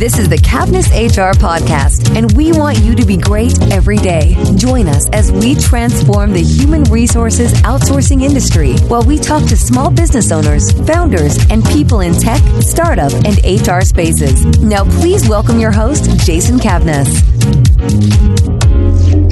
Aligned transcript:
This 0.00 0.18
is 0.18 0.30
the 0.30 0.38
Cavness 0.38 0.88
HR 0.96 1.38
podcast, 1.38 2.16
and 2.16 2.32
we 2.32 2.52
want 2.52 2.78
you 2.78 2.94
to 2.94 3.04
be 3.04 3.18
great 3.18 3.60
every 3.70 3.98
day. 3.98 4.34
Join 4.56 4.88
us 4.88 5.06
as 5.10 5.30
we 5.30 5.54
transform 5.54 6.32
the 6.32 6.40
human 6.40 6.84
resources 6.84 7.52
outsourcing 7.64 8.22
industry 8.22 8.78
while 8.88 9.02
we 9.02 9.18
talk 9.18 9.46
to 9.48 9.58
small 9.58 9.90
business 9.90 10.32
owners, 10.32 10.72
founders, 10.86 11.36
and 11.50 11.62
people 11.66 12.00
in 12.00 12.14
tech, 12.14 12.40
startup, 12.62 13.12
and 13.12 13.44
HR 13.44 13.82
spaces. 13.82 14.42
Now, 14.62 14.84
please 14.84 15.28
welcome 15.28 15.60
your 15.60 15.70
host, 15.70 16.08
Jason 16.24 16.56
Cavness. 16.56 17.20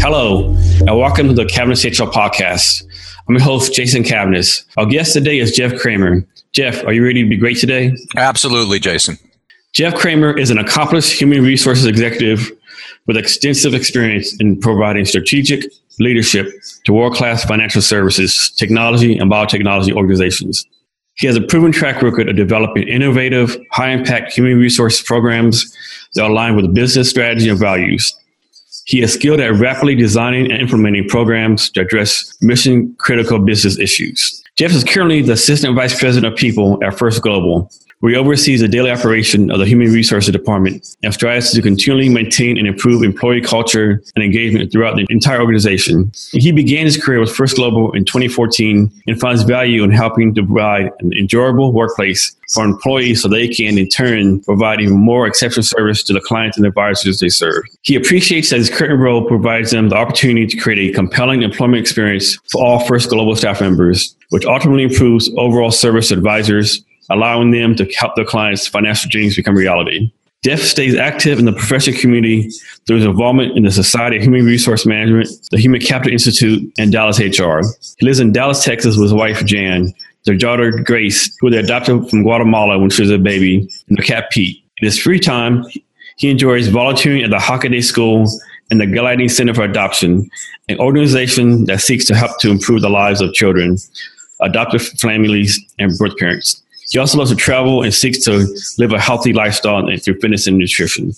Hello, 0.02 0.54
and 0.80 0.98
welcome 0.98 1.28
to 1.28 1.32
the 1.32 1.46
Cavness 1.46 1.82
HR 1.82 2.10
podcast. 2.10 2.84
I'm 3.26 3.36
your 3.36 3.42
host, 3.42 3.72
Jason 3.72 4.02
Cavness. 4.02 4.66
Our 4.76 4.84
guest 4.84 5.14
today 5.14 5.38
is 5.38 5.52
Jeff 5.52 5.80
Kramer. 5.80 6.26
Jeff, 6.52 6.84
are 6.84 6.92
you 6.92 7.02
ready 7.02 7.22
to 7.22 7.28
be 7.30 7.38
great 7.38 7.56
today? 7.56 7.96
Absolutely, 8.18 8.78
Jason. 8.80 9.16
Jeff 9.78 9.94
Kramer 9.94 10.36
is 10.36 10.50
an 10.50 10.58
accomplished 10.58 11.12
human 11.12 11.40
resources 11.44 11.86
executive 11.86 12.50
with 13.06 13.16
extensive 13.16 13.74
experience 13.74 14.34
in 14.40 14.58
providing 14.58 15.04
strategic 15.04 15.70
leadership 16.00 16.52
to 16.82 16.92
world 16.92 17.14
class 17.14 17.44
financial 17.44 17.80
services, 17.80 18.50
technology, 18.58 19.16
and 19.16 19.30
biotechnology 19.30 19.92
organizations. 19.92 20.66
He 21.14 21.28
has 21.28 21.36
a 21.36 21.40
proven 21.40 21.70
track 21.70 22.02
record 22.02 22.28
of 22.28 22.34
developing 22.34 22.88
innovative, 22.88 23.56
high 23.70 23.90
impact 23.90 24.32
human 24.32 24.58
resource 24.58 25.00
programs 25.00 25.72
that 26.14 26.28
align 26.28 26.56
with 26.56 26.74
business 26.74 27.08
strategy 27.08 27.48
and 27.48 27.56
values. 27.56 28.12
He 28.86 29.00
is 29.00 29.14
skilled 29.14 29.38
at 29.38 29.54
rapidly 29.60 29.94
designing 29.94 30.50
and 30.50 30.60
implementing 30.60 31.08
programs 31.08 31.70
to 31.70 31.82
address 31.82 32.36
mission 32.42 32.96
critical 32.98 33.38
business 33.38 33.78
issues. 33.78 34.42
Jeff 34.56 34.72
is 34.72 34.82
currently 34.82 35.22
the 35.22 35.34
Assistant 35.34 35.76
Vice 35.76 35.96
President 35.96 36.32
of 36.32 36.36
People 36.36 36.82
at 36.82 36.98
First 36.98 37.22
Global, 37.22 37.70
where 38.00 38.12
he 38.12 38.18
oversees 38.18 38.60
the 38.60 38.68
daily 38.68 38.90
operation 38.90 39.50
of 39.50 39.58
the 39.58 39.66
Human 39.66 39.92
Resources 39.92 40.30
Department 40.30 40.96
and 41.02 41.12
strives 41.12 41.52
to 41.52 41.62
continually 41.62 42.08
maintain 42.08 42.56
and 42.56 42.66
improve 42.66 43.02
employee 43.02 43.40
culture 43.40 44.02
and 44.14 44.24
engagement 44.24 44.70
throughout 44.70 44.96
the 44.96 45.06
entire 45.10 45.40
organization. 45.40 46.12
He 46.32 46.52
began 46.52 46.84
his 46.84 47.02
career 47.02 47.20
with 47.20 47.34
First 47.34 47.56
Global 47.56 47.92
in 47.92 48.04
2014 48.04 48.90
and 49.06 49.20
finds 49.20 49.42
value 49.42 49.82
in 49.82 49.90
helping 49.90 50.34
to 50.34 50.44
provide 50.44 50.92
an 51.00 51.12
enjoyable 51.14 51.72
workplace 51.72 52.34
for 52.54 52.64
employees 52.64 53.22
so 53.22 53.28
they 53.28 53.48
can, 53.48 53.76
in 53.76 53.88
turn, 53.88 54.40
provide 54.40 54.80
even 54.80 54.96
more 54.96 55.26
exceptional 55.26 55.64
service 55.64 56.02
to 56.04 56.12
the 56.12 56.20
clients 56.20 56.56
and 56.56 56.66
advisors 56.66 57.18
they 57.18 57.28
serve. 57.28 57.64
He 57.82 57.94
appreciates 57.94 58.50
that 58.50 58.58
his 58.58 58.70
current 58.70 59.00
role 59.00 59.26
provides 59.26 59.72
them 59.72 59.88
the 59.88 59.96
opportunity 59.96 60.46
to 60.46 60.56
create 60.56 60.90
a 60.90 60.94
compelling 60.94 61.42
employment 61.42 61.80
experience 61.80 62.38
for 62.50 62.62
all 62.62 62.78
First 62.80 63.10
Global 63.10 63.36
staff 63.36 63.60
members 63.60 64.14
which 64.30 64.44
ultimately 64.44 64.84
improves 64.84 65.30
overall 65.36 65.70
service 65.70 66.10
advisors, 66.10 66.84
allowing 67.10 67.50
them 67.50 67.74
to 67.76 67.84
help 67.94 68.16
their 68.16 68.24
clients' 68.24 68.66
financial 68.66 69.10
dreams 69.10 69.36
become 69.36 69.54
reality. 69.54 70.10
Jeff 70.44 70.60
stays 70.60 70.94
active 70.94 71.38
in 71.38 71.46
the 71.46 71.52
professional 71.52 71.98
community 71.98 72.48
through 72.86 72.96
his 72.96 73.04
involvement 73.04 73.56
in 73.56 73.64
the 73.64 73.72
Society 73.72 74.16
of 74.16 74.22
Human 74.22 74.44
Resource 74.44 74.86
Management, 74.86 75.28
the 75.50 75.58
Human 75.58 75.80
Capital 75.80 76.12
Institute, 76.12 76.72
and 76.78 76.92
Dallas 76.92 77.18
HR. 77.18 77.60
He 77.98 78.06
lives 78.06 78.20
in 78.20 78.32
Dallas, 78.32 78.62
Texas 78.62 78.96
with 78.96 79.04
his 79.04 79.14
wife, 79.14 79.44
Jan, 79.44 79.92
their 80.24 80.36
daughter, 80.36 80.70
Grace, 80.70 81.36
who 81.40 81.50
they 81.50 81.58
adopted 81.58 82.08
from 82.08 82.22
Guatemala 82.22 82.78
when 82.78 82.90
she 82.90 83.02
was 83.02 83.10
a 83.10 83.18
baby, 83.18 83.68
and 83.88 83.98
their 83.98 84.04
cat, 84.04 84.30
Pete. 84.30 84.62
In 84.80 84.86
his 84.86 84.98
free 84.98 85.18
time, 85.18 85.64
he 86.18 86.30
enjoys 86.30 86.68
volunteering 86.68 87.22
at 87.22 87.30
the 87.30 87.36
Hockaday 87.36 87.82
School 87.82 88.26
and 88.70 88.80
the 88.80 88.86
Gladney 88.86 89.30
Center 89.30 89.54
for 89.54 89.62
Adoption, 89.62 90.30
an 90.68 90.78
organization 90.78 91.64
that 91.64 91.80
seeks 91.80 92.04
to 92.06 92.14
help 92.14 92.38
to 92.40 92.50
improve 92.50 92.82
the 92.82 92.90
lives 92.90 93.20
of 93.20 93.32
children 93.32 93.76
adoptive 94.40 94.82
families, 94.82 95.58
and 95.78 95.96
birth 95.98 96.16
parents. 96.16 96.62
He 96.90 96.98
also 96.98 97.18
loves 97.18 97.30
to 97.30 97.36
travel 97.36 97.82
and 97.82 97.92
seeks 97.92 98.24
to 98.24 98.46
live 98.78 98.92
a 98.92 99.00
healthy 99.00 99.32
lifestyle 99.32 99.84
through 99.98 100.20
fitness 100.20 100.46
and 100.46 100.58
nutrition. 100.58 101.12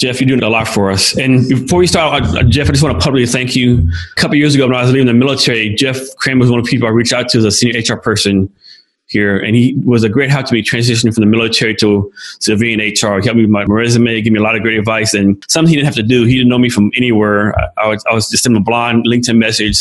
Jeff, 0.00 0.20
you're 0.20 0.28
doing 0.28 0.42
a 0.42 0.48
lot 0.48 0.66
for 0.66 0.90
us. 0.90 1.16
And 1.16 1.48
before 1.48 1.78
we 1.78 1.86
start, 1.86 2.22
uh, 2.22 2.42
Jeff, 2.42 2.68
I 2.68 2.72
just 2.72 2.82
want 2.82 2.98
to 2.98 3.04
publicly 3.04 3.26
thank 3.26 3.54
you. 3.54 3.88
A 4.16 4.20
couple 4.20 4.36
years 4.36 4.54
ago, 4.54 4.66
when 4.66 4.76
I 4.76 4.82
was 4.82 4.90
leaving 4.90 5.06
the 5.06 5.14
military, 5.14 5.72
Jeff 5.74 5.98
Kramer 6.16 6.40
was 6.40 6.50
one 6.50 6.58
of 6.58 6.66
the 6.66 6.70
people 6.70 6.88
I 6.88 6.90
reached 6.90 7.12
out 7.12 7.28
to 7.30 7.38
as 7.38 7.44
a 7.44 7.52
senior 7.52 7.80
HR 7.80 7.96
person 7.96 8.52
here, 9.06 9.38
and 9.38 9.54
he 9.54 9.74
was 9.84 10.02
a 10.02 10.08
great 10.08 10.30
help 10.30 10.46
to 10.46 10.54
me 10.54 10.62
transitioning 10.62 11.14
from 11.14 11.20
the 11.20 11.26
military 11.26 11.76
to 11.76 12.12
civilian 12.40 12.80
HR. 12.80 13.20
He 13.20 13.26
helped 13.26 13.36
me 13.36 13.42
with 13.42 13.50
my 13.50 13.64
resume, 13.64 14.20
gave 14.20 14.32
me 14.32 14.40
a 14.40 14.42
lot 14.42 14.56
of 14.56 14.62
great 14.62 14.78
advice, 14.78 15.14
and 15.14 15.42
something 15.48 15.70
he 15.70 15.76
didn't 15.76 15.86
have 15.86 15.94
to 15.94 16.02
do. 16.02 16.24
He 16.24 16.34
didn't 16.34 16.48
know 16.48 16.58
me 16.58 16.70
from 16.70 16.90
anywhere. 16.96 17.56
I, 17.58 17.68
I 17.78 17.86
was, 17.88 18.04
I 18.10 18.14
was 18.14 18.28
just 18.28 18.46
in 18.46 18.56
a 18.56 18.60
blind 18.60 19.06
LinkedIn 19.06 19.36
message 19.36 19.78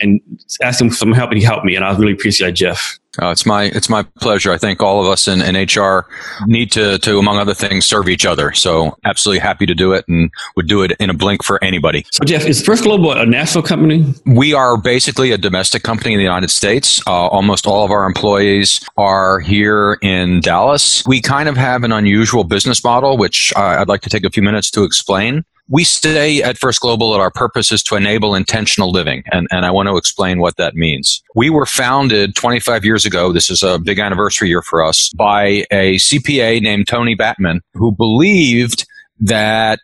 and 0.00 0.20
asked 0.62 0.80
him 0.80 0.90
for 0.90 0.96
some 0.96 1.12
help, 1.12 1.30
and 1.30 1.38
he 1.38 1.44
helped 1.44 1.64
me, 1.64 1.74
and 1.74 1.84
I 1.84 1.96
really 1.96 2.12
appreciate 2.12 2.52
Jeff. 2.54 2.98
Uh, 3.20 3.30
it's 3.30 3.44
my 3.44 3.64
it's 3.64 3.88
my 3.88 4.04
pleasure. 4.20 4.52
I 4.52 4.58
think 4.58 4.82
all 4.82 5.00
of 5.00 5.08
us 5.08 5.26
in, 5.28 5.42
in 5.42 5.56
HR 5.56 6.06
need 6.46 6.70
to 6.72 6.98
to 6.98 7.18
among 7.18 7.38
other 7.38 7.54
things 7.54 7.86
serve 7.86 8.08
each 8.08 8.24
other. 8.24 8.52
So 8.52 8.96
absolutely 9.04 9.40
happy 9.40 9.66
to 9.66 9.74
do 9.74 9.92
it, 9.92 10.04
and 10.08 10.30
would 10.56 10.68
do 10.68 10.82
it 10.82 10.92
in 11.00 11.10
a 11.10 11.14
blink 11.14 11.42
for 11.42 11.62
anybody. 11.62 12.04
So 12.12 12.24
Jeff, 12.24 12.46
is 12.46 12.62
First 12.62 12.84
Global 12.84 13.12
a 13.12 13.26
national 13.26 13.64
company? 13.64 14.14
We 14.26 14.54
are 14.54 14.76
basically 14.76 15.32
a 15.32 15.38
domestic 15.38 15.82
company 15.82 16.14
in 16.14 16.18
the 16.18 16.24
United 16.24 16.50
States. 16.50 17.00
Uh, 17.06 17.26
almost 17.28 17.66
all 17.66 17.84
of 17.84 17.90
our 17.90 18.06
employees 18.06 18.80
are 18.96 19.40
here 19.40 19.98
in 20.02 20.40
Dallas. 20.40 21.04
We 21.06 21.20
kind 21.20 21.48
of 21.48 21.56
have 21.56 21.84
an 21.84 21.92
unusual 21.92 22.44
business 22.44 22.84
model, 22.84 23.16
which 23.16 23.52
uh, 23.56 23.78
I'd 23.80 23.88
like 23.88 24.02
to 24.02 24.10
take 24.10 24.24
a 24.24 24.30
few 24.30 24.42
minutes 24.42 24.70
to 24.72 24.84
explain 24.84 25.44
we 25.68 25.84
say 25.84 26.42
at 26.42 26.58
First 26.58 26.80
Global 26.80 27.12
that 27.12 27.20
our 27.20 27.30
purpose 27.30 27.70
is 27.70 27.82
to 27.84 27.96
enable 27.96 28.34
intentional 28.34 28.90
living, 28.90 29.22
and, 29.30 29.46
and 29.50 29.66
I 29.66 29.70
want 29.70 29.88
to 29.88 29.96
explain 29.96 30.40
what 30.40 30.56
that 30.56 30.74
means. 30.74 31.22
We 31.34 31.50
were 31.50 31.66
founded 31.66 32.34
25 32.34 32.84
years 32.84 33.04
ago, 33.04 33.32
this 33.32 33.50
is 33.50 33.62
a 33.62 33.78
big 33.78 33.98
anniversary 33.98 34.48
year 34.48 34.62
for 34.62 34.84
us, 34.84 35.10
by 35.10 35.64
a 35.70 35.96
CPA 35.96 36.62
named 36.62 36.88
Tony 36.88 37.14
Batman, 37.14 37.60
who 37.74 37.92
believed 37.92 38.86
that 39.20 39.80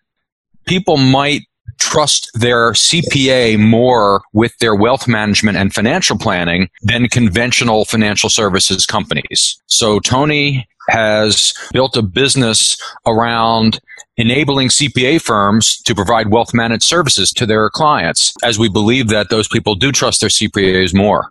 people 0.67 0.97
might 0.97 1.43
trust 1.79 2.31
their 2.35 2.73
CPA 2.73 3.59
more 3.59 4.23
with 4.33 4.57
their 4.59 4.75
wealth 4.75 5.07
management 5.07 5.59
and 5.59 5.75
financial 5.75 6.17
planning 6.17 6.69
than 6.83 7.09
conventional 7.09 7.85
financial 7.85 8.31
services 8.31 8.87
companies. 8.87 9.61
So 9.67 10.01
Tony 10.01 10.67
has 10.89 11.55
built 11.73 11.97
a 11.97 12.03
business 12.03 12.77
around 13.07 13.81
enabling 14.17 14.69
CPA 14.69 15.21
firms 15.21 15.81
to 15.83 15.95
provide 15.95 16.31
wealth 16.31 16.55
managed 16.55 16.85
services 16.85 17.33
to 17.33 17.47
their 17.47 17.69
clients, 17.71 18.35
as 18.45 18.59
we 18.59 18.69
believe 18.69 19.09
that 19.09 19.31
those 19.31 19.49
people 19.49 19.75
do 19.75 19.91
trust 19.91 20.21
their 20.21 20.31
CPAs 20.31 20.95
more. 20.95 21.31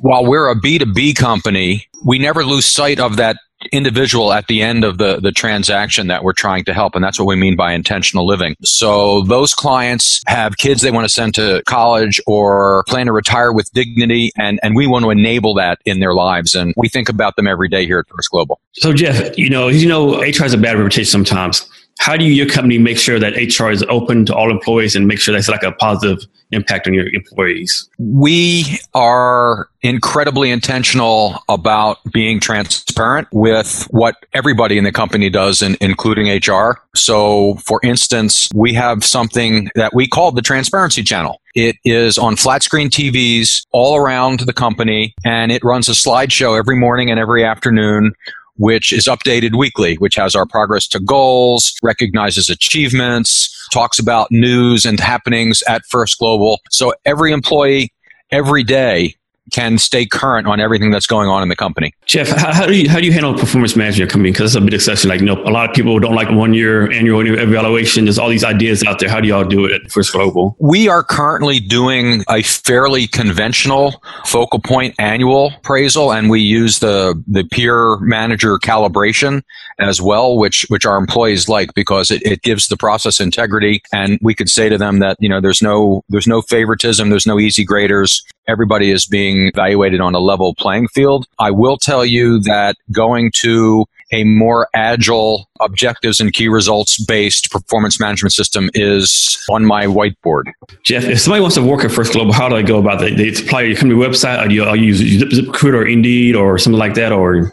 While 0.00 0.26
we're 0.26 0.50
a 0.50 0.56
B2B 0.56 1.16
company, 1.16 1.86
we 2.04 2.18
never 2.18 2.44
lose 2.44 2.66
sight 2.66 2.98
of 2.98 3.16
that 3.16 3.36
individual 3.72 4.32
at 4.32 4.46
the 4.46 4.62
end 4.62 4.84
of 4.84 4.98
the, 4.98 5.20
the 5.20 5.32
transaction 5.32 6.08
that 6.08 6.24
we're 6.24 6.32
trying 6.32 6.64
to 6.64 6.74
help. 6.74 6.94
And 6.94 7.04
that's 7.04 7.18
what 7.18 7.26
we 7.26 7.36
mean 7.36 7.56
by 7.56 7.72
intentional 7.72 8.26
living. 8.26 8.56
So 8.62 9.22
those 9.22 9.54
clients 9.54 10.22
have 10.26 10.56
kids 10.56 10.82
they 10.82 10.90
want 10.90 11.04
to 11.04 11.12
send 11.12 11.34
to 11.34 11.62
college 11.66 12.20
or 12.26 12.84
plan 12.88 13.06
to 13.06 13.12
retire 13.12 13.52
with 13.52 13.70
dignity. 13.72 14.30
And, 14.36 14.60
and 14.62 14.74
we 14.74 14.86
want 14.86 15.04
to 15.04 15.10
enable 15.10 15.54
that 15.54 15.78
in 15.84 16.00
their 16.00 16.14
lives. 16.14 16.54
And 16.54 16.74
we 16.76 16.88
think 16.88 17.08
about 17.08 17.36
them 17.36 17.46
every 17.46 17.68
day 17.68 17.86
here 17.86 17.98
at 17.98 18.08
First 18.08 18.30
Global. 18.30 18.60
So 18.74 18.92
Jeff, 18.92 19.36
you 19.38 19.50
know, 19.50 19.68
you 19.68 19.88
know, 19.88 20.20
HR 20.20 20.42
has 20.42 20.54
a 20.54 20.58
bad 20.58 20.76
reputation 20.76 21.04
sometimes 21.04 21.68
how 21.98 22.16
do 22.16 22.24
you, 22.24 22.32
your 22.32 22.48
company 22.48 22.78
make 22.78 22.98
sure 22.98 23.18
that 23.18 23.34
HR 23.34 23.70
is 23.70 23.84
open 23.88 24.26
to 24.26 24.34
all 24.34 24.50
employees 24.50 24.96
and 24.96 25.06
make 25.06 25.20
sure 25.20 25.32
that's 25.32 25.48
like 25.48 25.62
a 25.62 25.72
positive 25.72 26.26
impact 26.54 26.86
on 26.86 26.94
your 26.94 27.08
employees? 27.12 27.88
We 27.98 28.78
are 28.94 29.68
incredibly 29.82 30.50
intentional 30.50 31.42
about 31.48 31.98
being 32.12 32.40
transparent 32.40 33.28
with 33.32 33.86
what 33.90 34.16
everybody 34.32 34.78
in 34.78 34.84
the 34.84 34.92
company 34.92 35.28
does, 35.28 35.60
and 35.60 35.76
including 35.80 36.28
HR. 36.28 36.80
So, 36.94 37.56
for 37.56 37.80
instance, 37.82 38.48
we 38.54 38.72
have 38.74 39.04
something 39.04 39.68
that 39.74 39.92
we 39.94 40.06
call 40.06 40.32
the 40.32 40.42
transparency 40.42 41.02
channel. 41.02 41.40
It 41.54 41.76
is 41.84 42.16
on 42.18 42.36
flat 42.36 42.62
screen 42.62 42.88
TVs 42.88 43.66
all 43.72 43.96
around 43.96 44.40
the 44.40 44.52
company, 44.52 45.14
and 45.24 45.52
it 45.52 45.62
runs 45.62 45.88
a 45.88 45.92
slideshow 45.92 46.58
every 46.58 46.76
morning 46.76 47.10
and 47.10 47.20
every 47.20 47.44
afternoon 47.44 48.14
which 48.56 48.92
is 48.92 49.04
updated 49.06 49.56
weekly, 49.56 49.96
which 49.96 50.14
has 50.16 50.34
our 50.34 50.46
progress 50.46 50.86
to 50.88 51.00
goals, 51.00 51.74
recognizes 51.82 52.48
achievements, 52.48 53.50
talks 53.72 53.98
about 53.98 54.28
news 54.30 54.84
and 54.84 55.00
happenings 55.00 55.62
at 55.68 55.82
First 55.88 56.18
Global. 56.18 56.60
So 56.70 56.94
every 57.04 57.32
employee 57.32 57.92
every 58.30 58.64
day 58.64 59.14
can 59.52 59.78
stay 59.78 60.06
current 60.06 60.46
on 60.46 60.60
everything 60.60 60.90
that's 60.90 61.06
going 61.06 61.28
on 61.28 61.42
in 61.42 61.48
the 61.48 61.56
company. 61.56 61.92
Jeff, 62.06 62.28
how, 62.28 62.52
how 62.52 62.66
do 62.66 62.76
you 62.76 62.88
how 62.88 62.98
do 62.98 63.06
you 63.06 63.12
handle 63.12 63.34
performance 63.34 63.76
management 63.76 64.10
company? 64.10 64.32
Because 64.32 64.54
it's 64.54 64.56
a 64.56 64.60
big 64.60 64.70
discussion. 64.70 65.10
Like, 65.10 65.20
you 65.20 65.26
know, 65.26 65.40
a 65.42 65.50
lot 65.50 65.68
of 65.68 65.74
people 65.74 65.98
don't 65.98 66.14
like 66.14 66.30
one 66.30 66.54
year 66.54 66.90
annual 66.90 67.26
evaluation. 67.26 68.04
There's 68.04 68.18
all 68.18 68.28
these 68.28 68.44
ideas 68.44 68.82
out 68.84 68.98
there. 68.98 69.08
How 69.08 69.20
do 69.20 69.28
y'all 69.28 69.44
do 69.44 69.64
it 69.64 69.72
at 69.72 69.90
First 69.90 70.12
Global? 70.12 70.56
We 70.58 70.88
are 70.88 71.02
currently 71.02 71.60
doing 71.60 72.24
a 72.28 72.42
fairly 72.42 73.06
conventional 73.06 74.02
focal 74.24 74.60
point 74.60 74.94
annual 74.98 75.52
appraisal, 75.56 76.12
and 76.12 76.30
we 76.30 76.40
use 76.40 76.78
the 76.78 77.22
the 77.26 77.44
peer 77.44 77.98
manager 77.98 78.58
calibration 78.58 79.42
as 79.78 80.00
well, 80.00 80.36
which 80.36 80.66
which 80.68 80.86
our 80.86 80.96
employees 80.96 81.48
like 81.48 81.74
because 81.74 82.10
it, 82.10 82.22
it 82.24 82.42
gives 82.42 82.68
the 82.68 82.76
process 82.76 83.20
integrity, 83.20 83.82
and 83.92 84.18
we 84.22 84.34
could 84.34 84.48
say 84.48 84.68
to 84.68 84.78
them 84.78 84.98
that 85.00 85.16
you 85.20 85.28
know 85.28 85.40
there's 85.40 85.62
no 85.62 86.04
there's 86.08 86.26
no 86.26 86.42
favoritism, 86.42 87.10
there's 87.10 87.26
no 87.26 87.38
easy 87.38 87.64
graders. 87.64 88.24
Everybody 88.46 88.90
is 88.90 89.06
being 89.06 89.33
being 89.34 89.48
evaluated 89.48 90.00
on 90.00 90.14
a 90.14 90.20
level 90.20 90.54
playing 90.54 90.88
field. 90.88 91.26
I 91.38 91.50
will 91.50 91.76
tell 91.76 92.04
you 92.04 92.40
that 92.40 92.76
going 92.92 93.30
to 93.36 93.86
a 94.12 94.22
more 94.24 94.68
agile 94.74 95.48
objectives 95.60 96.20
and 96.20 96.32
key 96.32 96.46
results 96.46 97.02
based 97.02 97.50
performance 97.50 97.98
management 97.98 98.32
system 98.32 98.70
is 98.74 99.44
on 99.50 99.64
my 99.64 99.86
whiteboard. 99.86 100.52
Jeff, 100.84 101.04
if 101.04 101.20
somebody 101.20 101.40
wants 101.40 101.56
to 101.56 101.62
work 101.62 101.84
at 101.84 101.90
First 101.90 102.12
Global, 102.12 102.32
how 102.32 102.48
do 102.48 102.54
I 102.54 102.62
go 102.62 102.78
about 102.78 103.00
that? 103.00 103.16
They 103.16 103.30
apply 103.30 103.62
your 103.62 103.76
company 103.76 104.00
website, 104.00 104.44
or 104.44 104.50
you, 104.50 104.64
or 104.64 104.76
you 104.76 104.92
use 104.92 105.00
ZipRecruiter 105.00 105.74
or 105.74 105.86
Indeed 105.86 106.36
or 106.36 106.58
something 106.58 106.78
like 106.78 106.94
that, 106.94 107.12
or 107.12 107.52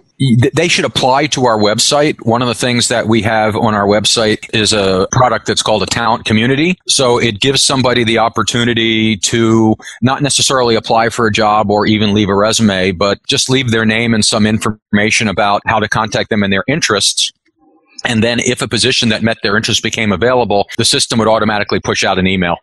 they 0.53 0.67
should 0.67 0.85
apply 0.85 1.27
to 1.27 1.45
our 1.45 1.57
website. 1.57 2.23
One 2.25 2.41
of 2.41 2.47
the 2.47 2.53
things 2.53 2.89
that 2.89 3.07
we 3.07 3.21
have 3.23 3.55
on 3.55 3.73
our 3.73 3.87
website 3.87 4.47
is 4.53 4.71
a 4.71 5.07
product 5.11 5.47
that's 5.47 5.63
called 5.63 5.81
a 5.81 5.87
talent 5.87 6.25
community. 6.25 6.77
So 6.87 7.17
it 7.17 7.39
gives 7.39 7.61
somebody 7.61 8.03
the 8.03 8.19
opportunity 8.19 9.17
to 9.17 9.75
not 10.01 10.21
necessarily 10.21 10.75
apply 10.75 11.09
for 11.09 11.25
a 11.25 11.31
job 11.31 11.71
or 11.71 11.87
even 11.87 12.13
leave 12.13 12.29
a 12.29 12.35
resume, 12.35 12.91
but 12.91 13.19
just 13.27 13.49
leave 13.49 13.71
their 13.71 13.85
name 13.85 14.13
and 14.13 14.23
some 14.23 14.45
information 14.45 15.27
about 15.27 15.63
how 15.65 15.79
to 15.79 15.89
contact 15.89 16.29
them 16.29 16.43
and 16.43 16.53
their 16.53 16.65
interests. 16.67 17.31
And 18.05 18.23
then 18.23 18.39
if 18.39 18.61
a 18.61 18.67
position 18.67 19.09
that 19.09 19.23
met 19.23 19.37
their 19.41 19.57
interest 19.57 19.81
became 19.81 20.11
available, 20.11 20.67
the 20.77 20.85
system 20.85 21.17
would 21.19 21.27
automatically 21.27 21.79
push 21.79 22.03
out 22.03 22.19
an 22.19 22.27
email. 22.27 22.57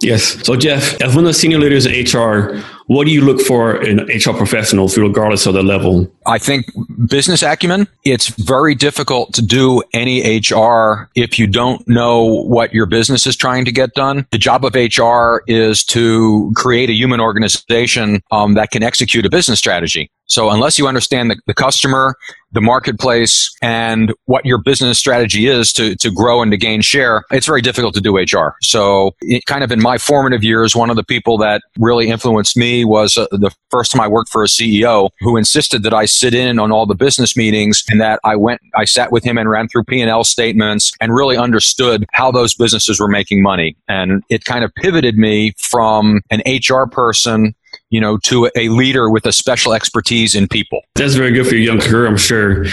Yes. 0.00 0.44
So, 0.44 0.56
Jeff, 0.56 1.00
as 1.00 1.14
one 1.14 1.24
of 1.24 1.28
the 1.28 1.34
senior 1.34 1.58
leaders 1.58 1.86
in 1.86 1.92
HR, 1.92 2.62
what 2.86 3.06
do 3.06 3.10
you 3.10 3.22
look 3.22 3.40
for 3.40 3.82
in 3.82 3.98
HR 4.06 4.36
professionals, 4.36 4.98
regardless 4.98 5.46
of 5.46 5.54
the 5.54 5.62
level? 5.62 6.10
I 6.26 6.38
think 6.38 6.66
business 7.08 7.42
acumen. 7.42 7.88
It's 8.04 8.28
very 8.28 8.74
difficult 8.74 9.32
to 9.34 9.42
do 9.42 9.82
any 9.92 10.38
HR 10.38 11.08
if 11.14 11.38
you 11.38 11.46
don't 11.46 11.86
know 11.88 12.24
what 12.24 12.74
your 12.74 12.86
business 12.86 13.26
is 13.26 13.36
trying 13.36 13.64
to 13.64 13.72
get 13.72 13.94
done. 13.94 14.26
The 14.30 14.38
job 14.38 14.64
of 14.64 14.74
HR 14.74 15.42
is 15.46 15.84
to 15.84 16.52
create 16.56 16.90
a 16.90 16.94
human 16.94 17.20
organization 17.20 18.22
um, 18.30 18.54
that 18.54 18.70
can 18.70 18.82
execute 18.82 19.24
a 19.24 19.30
business 19.30 19.58
strategy. 19.58 20.10
So 20.26 20.50
unless 20.50 20.78
you 20.78 20.88
understand 20.88 21.30
the, 21.30 21.36
the 21.46 21.54
customer, 21.54 22.16
the 22.52 22.60
marketplace, 22.60 23.54
and 23.60 24.14
what 24.24 24.46
your 24.46 24.58
business 24.58 24.98
strategy 24.98 25.46
is 25.46 25.72
to, 25.74 25.96
to 25.96 26.10
grow 26.10 26.40
and 26.40 26.50
to 26.50 26.56
gain 26.56 26.80
share, 26.80 27.24
it's 27.30 27.46
very 27.46 27.60
difficult 27.60 27.94
to 27.94 28.00
do 28.00 28.16
HR. 28.16 28.54
So 28.62 29.14
it, 29.20 29.44
kind 29.46 29.62
of 29.62 29.70
in 29.70 29.82
my 29.82 29.98
formative 29.98 30.42
years, 30.42 30.74
one 30.74 30.88
of 30.88 30.96
the 30.96 31.04
people 31.04 31.36
that 31.38 31.62
really 31.78 32.08
influenced 32.08 32.56
me 32.56 32.73
was 32.82 33.16
uh, 33.16 33.26
the 33.30 33.54
first 33.70 33.92
time 33.92 34.00
I 34.00 34.08
worked 34.08 34.30
for 34.30 34.42
a 34.42 34.46
CEO 34.46 35.10
who 35.20 35.36
insisted 35.36 35.82
that 35.82 35.92
I 35.92 36.06
sit 36.06 36.34
in 36.34 36.58
on 36.58 36.72
all 36.72 36.86
the 36.86 36.94
business 36.94 37.36
meetings 37.36 37.84
and 37.90 38.00
that 38.00 38.18
I 38.24 38.36
went, 38.36 38.60
I 38.74 38.86
sat 38.86 39.12
with 39.12 39.22
him 39.22 39.36
and 39.36 39.48
ran 39.48 39.68
through 39.68 39.84
P&L 39.84 40.24
statements 40.24 40.92
and 41.00 41.14
really 41.14 41.36
understood 41.36 42.06
how 42.12 42.30
those 42.32 42.54
businesses 42.54 42.98
were 42.98 43.08
making 43.08 43.42
money. 43.42 43.76
And 43.86 44.22
it 44.30 44.44
kind 44.44 44.64
of 44.64 44.74
pivoted 44.74 45.18
me 45.18 45.52
from 45.58 46.22
an 46.30 46.42
HR 46.46 46.86
person 46.86 47.54
you 47.90 48.00
know, 48.00 48.18
to 48.18 48.50
a 48.56 48.68
leader 48.68 49.10
with 49.10 49.26
a 49.26 49.32
special 49.32 49.72
expertise 49.72 50.34
in 50.34 50.48
people. 50.48 50.82
That's 50.94 51.14
very 51.14 51.32
good 51.32 51.46
for 51.46 51.54
your 51.54 51.74
young 51.74 51.80
career, 51.80 52.06
I'm 52.06 52.16
sure. 52.16 52.66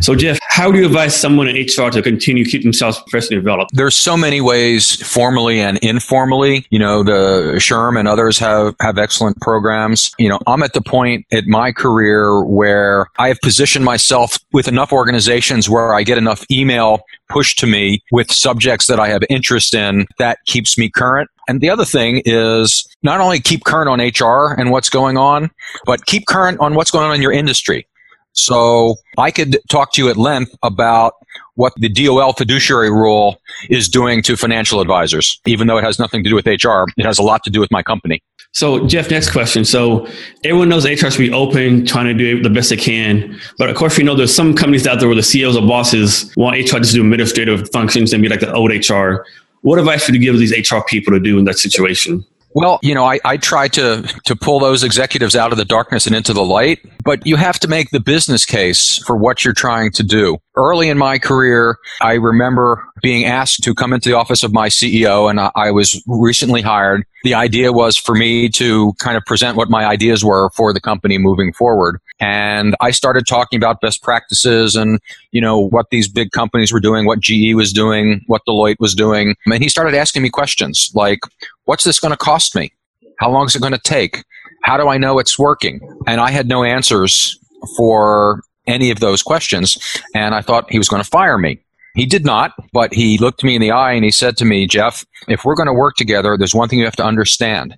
So, 0.00 0.14
Jeff, 0.14 0.38
how 0.42 0.70
do 0.70 0.78
you 0.78 0.86
advise 0.86 1.18
someone 1.18 1.48
in 1.48 1.56
HR 1.56 1.90
to 1.90 2.02
continue 2.02 2.44
to 2.44 2.50
keep 2.50 2.62
themselves 2.62 2.98
professionally 3.00 3.40
developed? 3.40 3.72
There's 3.74 3.96
so 3.96 4.16
many 4.16 4.40
ways, 4.40 5.02
formally 5.02 5.60
and 5.60 5.78
informally. 5.78 6.66
You 6.70 6.78
know, 6.78 7.02
the 7.02 7.54
SHRM 7.56 7.98
and 7.98 8.06
others 8.06 8.38
have 8.38 8.74
have 8.80 8.98
excellent 8.98 9.40
programs. 9.40 10.12
You 10.18 10.28
know, 10.28 10.38
I'm 10.46 10.62
at 10.62 10.72
the 10.72 10.80
point 10.80 11.26
at 11.32 11.46
my 11.46 11.72
career 11.72 12.44
where 12.44 13.06
I 13.18 13.28
have 13.28 13.38
positioned 13.42 13.84
myself 13.84 14.38
with 14.52 14.68
enough 14.68 14.92
organizations 14.92 15.68
where 15.68 15.94
I 15.94 16.02
get 16.02 16.18
enough 16.18 16.44
email 16.50 17.02
pushed 17.28 17.58
to 17.60 17.66
me 17.66 18.02
with 18.10 18.30
subjects 18.32 18.86
that 18.86 18.98
I 19.00 19.08
have 19.08 19.22
interest 19.28 19.74
in 19.74 20.06
that 20.18 20.38
keeps 20.46 20.78
me 20.78 20.90
current. 20.90 21.30
And 21.48 21.60
the 21.60 21.70
other 21.70 21.84
thing 21.84 22.22
is 22.24 22.86
not 23.02 23.20
only 23.20 23.40
keep 23.40 23.64
current 23.64 23.88
on 23.88 24.00
HR 24.00 24.54
and 24.58 24.70
what's 24.70 24.90
going 24.90 25.16
on, 25.16 25.50
but 25.86 26.04
keep 26.06 26.26
current 26.26 26.60
on 26.60 26.74
what's 26.74 26.90
going 26.90 27.06
on 27.06 27.14
in 27.14 27.22
your 27.22 27.32
industry. 27.32 27.86
So 28.32 28.96
I 29.16 29.30
could 29.30 29.58
talk 29.68 29.92
to 29.94 30.02
you 30.02 30.10
at 30.10 30.16
length 30.16 30.54
about 30.62 31.14
what 31.54 31.72
the 31.76 31.88
DOL 31.88 32.32
fiduciary 32.34 32.90
rule 32.90 33.40
is 33.68 33.88
doing 33.88 34.22
to 34.22 34.36
financial 34.36 34.80
advisors. 34.80 35.40
Even 35.44 35.66
though 35.66 35.78
it 35.78 35.84
has 35.84 35.98
nothing 35.98 36.22
to 36.22 36.30
do 36.30 36.36
with 36.36 36.46
HR, 36.46 36.84
it 36.96 37.04
has 37.04 37.18
a 37.18 37.22
lot 37.22 37.42
to 37.44 37.50
do 37.50 37.58
with 37.58 37.70
my 37.72 37.82
company. 37.82 38.22
So, 38.58 38.84
Jeff, 38.88 39.08
next 39.08 39.30
question. 39.30 39.64
So, 39.64 40.08
everyone 40.42 40.68
knows 40.68 40.84
HR 40.84 41.10
should 41.10 41.18
be 41.18 41.32
open, 41.32 41.86
trying 41.86 42.06
to 42.06 42.12
do 42.12 42.42
the 42.42 42.50
best 42.50 42.70
they 42.70 42.76
can. 42.76 43.38
But 43.56 43.70
of 43.70 43.76
course, 43.76 43.96
we 43.96 44.02
know 44.02 44.16
there's 44.16 44.34
some 44.34 44.52
companies 44.52 44.84
out 44.84 44.98
there 44.98 45.06
where 45.06 45.14
the 45.14 45.22
CEOs 45.22 45.56
or 45.56 45.64
bosses 45.64 46.34
want 46.36 46.56
HR 46.56 46.80
to 46.80 46.92
do 46.92 47.00
administrative 47.00 47.70
functions 47.70 48.12
and 48.12 48.20
be 48.20 48.28
like 48.28 48.40
the 48.40 48.52
old 48.52 48.72
HR. 48.72 49.24
What 49.60 49.78
advice 49.78 50.08
would 50.08 50.16
you 50.16 50.20
give 50.20 50.36
these 50.40 50.50
HR 50.50 50.80
people 50.88 51.12
to 51.12 51.20
do 51.20 51.38
in 51.38 51.44
that 51.44 51.56
situation? 51.56 52.24
Well, 52.54 52.78
you 52.82 52.94
know, 52.94 53.04
I, 53.04 53.20
I 53.24 53.36
try 53.36 53.68
to 53.68 54.02
to 54.24 54.36
pull 54.36 54.58
those 54.58 54.82
executives 54.82 55.36
out 55.36 55.52
of 55.52 55.58
the 55.58 55.64
darkness 55.64 56.06
and 56.06 56.16
into 56.16 56.32
the 56.32 56.44
light, 56.44 56.80
but 57.04 57.26
you 57.26 57.36
have 57.36 57.58
to 57.60 57.68
make 57.68 57.90
the 57.90 58.00
business 58.00 58.46
case 58.46 59.02
for 59.04 59.16
what 59.16 59.44
you're 59.44 59.54
trying 59.54 59.90
to 59.92 60.02
do. 60.02 60.38
Early 60.56 60.88
in 60.88 60.98
my 60.98 61.18
career, 61.18 61.76
I 62.00 62.14
remember 62.14 62.84
being 63.02 63.24
asked 63.26 63.62
to 63.64 63.74
come 63.74 63.92
into 63.92 64.08
the 64.08 64.16
office 64.16 64.42
of 64.42 64.52
my 64.52 64.68
CEO, 64.68 65.30
and 65.30 65.40
I, 65.40 65.50
I 65.54 65.70
was 65.70 66.02
recently 66.06 66.62
hired. 66.62 67.04
The 67.22 67.34
idea 67.34 67.72
was 67.72 67.96
for 67.96 68.14
me 68.14 68.48
to 68.50 68.92
kind 68.94 69.16
of 69.16 69.24
present 69.24 69.56
what 69.56 69.68
my 69.68 69.84
ideas 69.84 70.24
were 70.24 70.50
for 70.50 70.72
the 70.72 70.80
company 70.80 71.18
moving 71.18 71.52
forward. 71.52 72.00
And 72.20 72.74
I 72.80 72.90
started 72.90 73.26
talking 73.26 73.56
about 73.56 73.80
best 73.80 74.02
practices 74.02 74.74
and, 74.74 75.00
you 75.30 75.40
know, 75.40 75.58
what 75.58 75.86
these 75.90 76.08
big 76.08 76.32
companies 76.32 76.72
were 76.72 76.80
doing, 76.80 77.06
what 77.06 77.20
GE 77.20 77.54
was 77.54 77.72
doing, 77.72 78.22
what 78.26 78.42
Deloitte 78.48 78.76
was 78.80 78.94
doing. 78.94 79.34
And 79.46 79.62
he 79.62 79.68
started 79.68 79.94
asking 79.94 80.22
me 80.22 80.30
questions 80.30 80.90
like, 80.94 81.20
what's 81.68 81.84
this 81.84 82.00
going 82.00 82.12
to 82.12 82.16
cost 82.16 82.54
me? 82.54 82.72
How 83.18 83.30
long 83.30 83.44
is 83.44 83.54
it 83.54 83.60
going 83.60 83.74
to 83.74 83.78
take? 83.78 84.24
How 84.62 84.78
do 84.78 84.88
I 84.88 84.96
know 84.96 85.18
it's 85.18 85.38
working? 85.38 85.80
And 86.06 86.18
I 86.18 86.30
had 86.30 86.48
no 86.48 86.64
answers 86.64 87.38
for 87.76 88.40
any 88.66 88.90
of 88.90 89.00
those 89.00 89.22
questions. 89.22 89.76
And 90.14 90.34
I 90.34 90.40
thought 90.40 90.72
he 90.72 90.78
was 90.78 90.88
going 90.88 91.02
to 91.02 91.08
fire 91.08 91.36
me. 91.36 91.60
He 91.94 92.06
did 92.06 92.24
not, 92.24 92.52
but 92.72 92.94
he 92.94 93.18
looked 93.18 93.44
me 93.44 93.54
in 93.54 93.60
the 93.60 93.70
eye 93.70 93.92
and 93.92 94.02
he 94.02 94.10
said 94.10 94.38
to 94.38 94.46
me, 94.46 94.66
Jeff, 94.66 95.04
if 95.28 95.44
we're 95.44 95.56
going 95.56 95.66
to 95.66 95.74
work 95.74 95.96
together, 95.96 96.38
there's 96.38 96.54
one 96.54 96.70
thing 96.70 96.78
you 96.78 96.86
have 96.86 96.96
to 96.96 97.04
understand. 97.04 97.76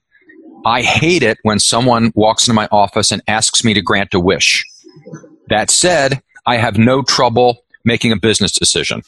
I 0.64 0.82
hate 0.82 1.24
it 1.24 1.38
when 1.42 1.58
someone 1.58 2.12
walks 2.14 2.46
into 2.46 2.54
my 2.54 2.68
office 2.70 3.10
and 3.10 3.22
asks 3.26 3.64
me 3.64 3.74
to 3.74 3.82
grant 3.82 4.14
a 4.14 4.20
wish. 4.20 4.64
That 5.48 5.68
said, 5.68 6.22
I 6.46 6.58
have 6.58 6.78
no 6.78 7.02
trouble 7.02 7.64
making 7.84 8.12
a 8.12 8.16
business 8.16 8.52
decision. 8.52 9.02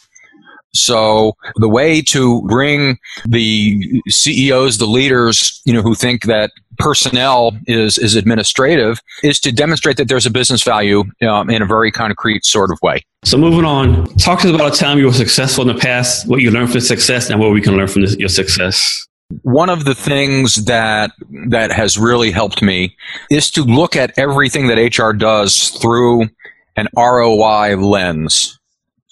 So 0.74 1.36
the 1.56 1.68
way 1.68 2.00
to 2.02 2.42
bring 2.42 2.98
the 3.26 4.02
CEOs, 4.08 4.78
the 4.78 4.86
leaders, 4.86 5.60
you 5.64 5.72
know, 5.72 5.82
who 5.82 5.94
think 5.94 6.24
that 6.24 6.50
personnel 6.78 7.52
is 7.66 7.98
is 7.98 8.14
administrative, 8.14 9.00
is 9.22 9.38
to 9.40 9.52
demonstrate 9.52 9.96
that 9.98 10.08
there's 10.08 10.26
a 10.26 10.30
business 10.30 10.62
value 10.62 11.04
um, 11.28 11.50
in 11.50 11.62
a 11.62 11.66
very 11.66 11.92
concrete 11.92 12.44
sort 12.44 12.70
of 12.70 12.78
way. 12.82 13.04
So 13.24 13.36
moving 13.36 13.64
on, 13.64 14.06
talk 14.16 14.40
to 14.40 14.48
us 14.48 14.54
about 14.54 14.74
a 14.74 14.76
time 14.76 14.98
you 14.98 15.06
were 15.06 15.12
successful 15.12 15.68
in 15.68 15.74
the 15.74 15.80
past, 15.80 16.26
what 16.26 16.40
you 16.40 16.50
learned 16.50 16.72
from 16.72 16.80
success, 16.80 17.30
and 17.30 17.38
what 17.38 17.52
we 17.52 17.60
can 17.60 17.76
learn 17.76 17.88
from 17.88 18.02
this, 18.02 18.16
your 18.16 18.28
success. 18.28 19.06
One 19.42 19.70
of 19.70 19.84
the 19.84 19.94
things 19.94 20.64
that 20.64 21.12
that 21.48 21.70
has 21.70 21.98
really 21.98 22.30
helped 22.30 22.62
me 22.62 22.96
is 23.30 23.50
to 23.52 23.62
look 23.62 23.94
at 23.94 24.18
everything 24.18 24.68
that 24.68 24.78
HR 24.78 25.12
does 25.12 25.68
through 25.68 26.28
an 26.76 26.88
ROI 26.96 27.76
lens. 27.76 28.58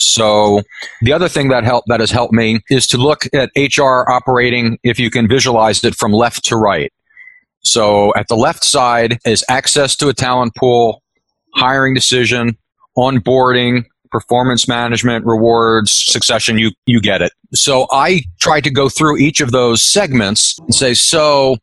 So 0.00 0.62
the 1.02 1.12
other 1.12 1.28
thing 1.28 1.49
that 1.49 1.62
help 1.62 1.85
that 1.88 2.00
has 2.00 2.11
helped 2.11 2.33
me 2.33 2.61
is 2.71 2.87
to 2.88 2.97
look 2.97 3.25
at 3.35 3.50
HR 3.54 4.11
operating 4.11 4.78
if 4.83 4.99
you 4.99 5.11
can 5.11 5.28
visualize 5.28 5.85
it 5.85 5.95
from 5.95 6.12
left 6.12 6.45
to 6.47 6.57
right. 6.57 6.92
So 7.62 8.12
at 8.14 8.28
the 8.28 8.35
left 8.35 8.64
side 8.64 9.19
is 9.26 9.45
access 9.50 9.95
to 9.97 10.09
a 10.09 10.14
talent 10.14 10.54
pool, 10.57 11.02
hiring 11.54 11.92
decision, 11.92 12.57
onboarding, 12.97 13.85
performance 14.11 14.66
management, 14.66 15.25
rewards, 15.26 15.92
succession, 15.92 16.59
you 16.59 16.73
you 16.87 17.00
get 17.00 17.21
it. 17.21 17.33
So 17.52 17.87
I 17.90 18.23
try 18.40 18.61
to 18.62 18.71
go 18.71 18.88
through 18.88 19.19
each 19.19 19.40
of 19.40 19.52
those 19.52 19.83
segments 19.83 20.59
and 20.61 20.75
say, 20.75 20.95
so 20.95 21.57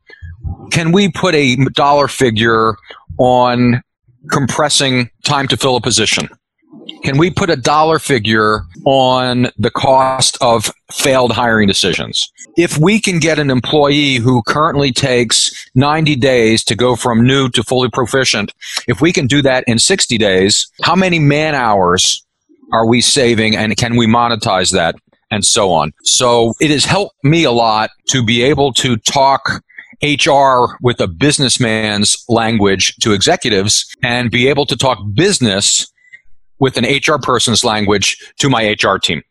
can 0.72 0.91
we 0.91 1.10
put 1.12 1.34
a 1.34 1.56
dollar 1.74 2.08
figure 2.08 2.75
on 3.17 3.82
compressing 4.32 5.10
time 5.24 5.48
to 5.48 5.58
fill 5.58 5.75
a 5.75 5.82
position? 5.82 6.29
Can 7.03 7.17
we 7.17 7.29
put 7.29 7.49
a 7.49 7.55
dollar 7.55 7.99
figure 7.99 8.61
on 8.85 9.47
the 9.57 9.71
cost 9.71 10.37
of 10.41 10.71
failed 10.91 11.31
hiring 11.31 11.67
decisions? 11.67 12.31
If 12.57 12.77
we 12.77 12.99
can 12.99 13.19
get 13.19 13.39
an 13.39 13.49
employee 13.49 14.15
who 14.15 14.41
currently 14.43 14.91
takes 14.91 15.69
90 15.75 16.15
days 16.15 16.63
to 16.65 16.75
go 16.75 16.95
from 16.95 17.25
new 17.25 17.49
to 17.49 17.63
fully 17.63 17.89
proficient, 17.89 18.53
if 18.87 19.01
we 19.01 19.13
can 19.13 19.27
do 19.27 19.41
that 19.41 19.63
in 19.67 19.79
60 19.79 20.17
days, 20.17 20.71
how 20.83 20.95
many 20.95 21.19
man 21.19 21.55
hours 21.55 22.25
are 22.71 22.87
we 22.87 23.01
saving 23.01 23.55
and 23.55 23.77
can 23.77 23.95
we 23.95 24.07
monetize 24.07 24.71
that? 24.73 24.95
And 25.29 25.43
so 25.43 25.73
on. 25.73 25.91
So 26.03 26.53
it 26.61 26.71
has 26.71 26.85
helped 26.85 27.21
me 27.21 27.43
a 27.43 27.51
lot 27.51 27.89
to 28.09 28.23
be 28.23 28.41
able 28.43 28.71
to 28.75 28.95
talk 28.95 29.61
HR 30.01 30.77
with 30.81 31.01
a 31.01 31.07
businessman's 31.07 32.23
language 32.29 32.95
to 32.97 33.13
executives 33.13 33.93
and 34.03 34.31
be 34.31 34.47
able 34.47 34.65
to 34.67 34.77
talk 34.77 34.99
business 35.13 35.91
with 36.59 36.77
an 36.77 36.85
HR 36.85 37.17
person's 37.21 37.63
language 37.63 38.17
to 38.39 38.49
my 38.49 38.75
HR 38.81 38.97
team. 38.97 39.23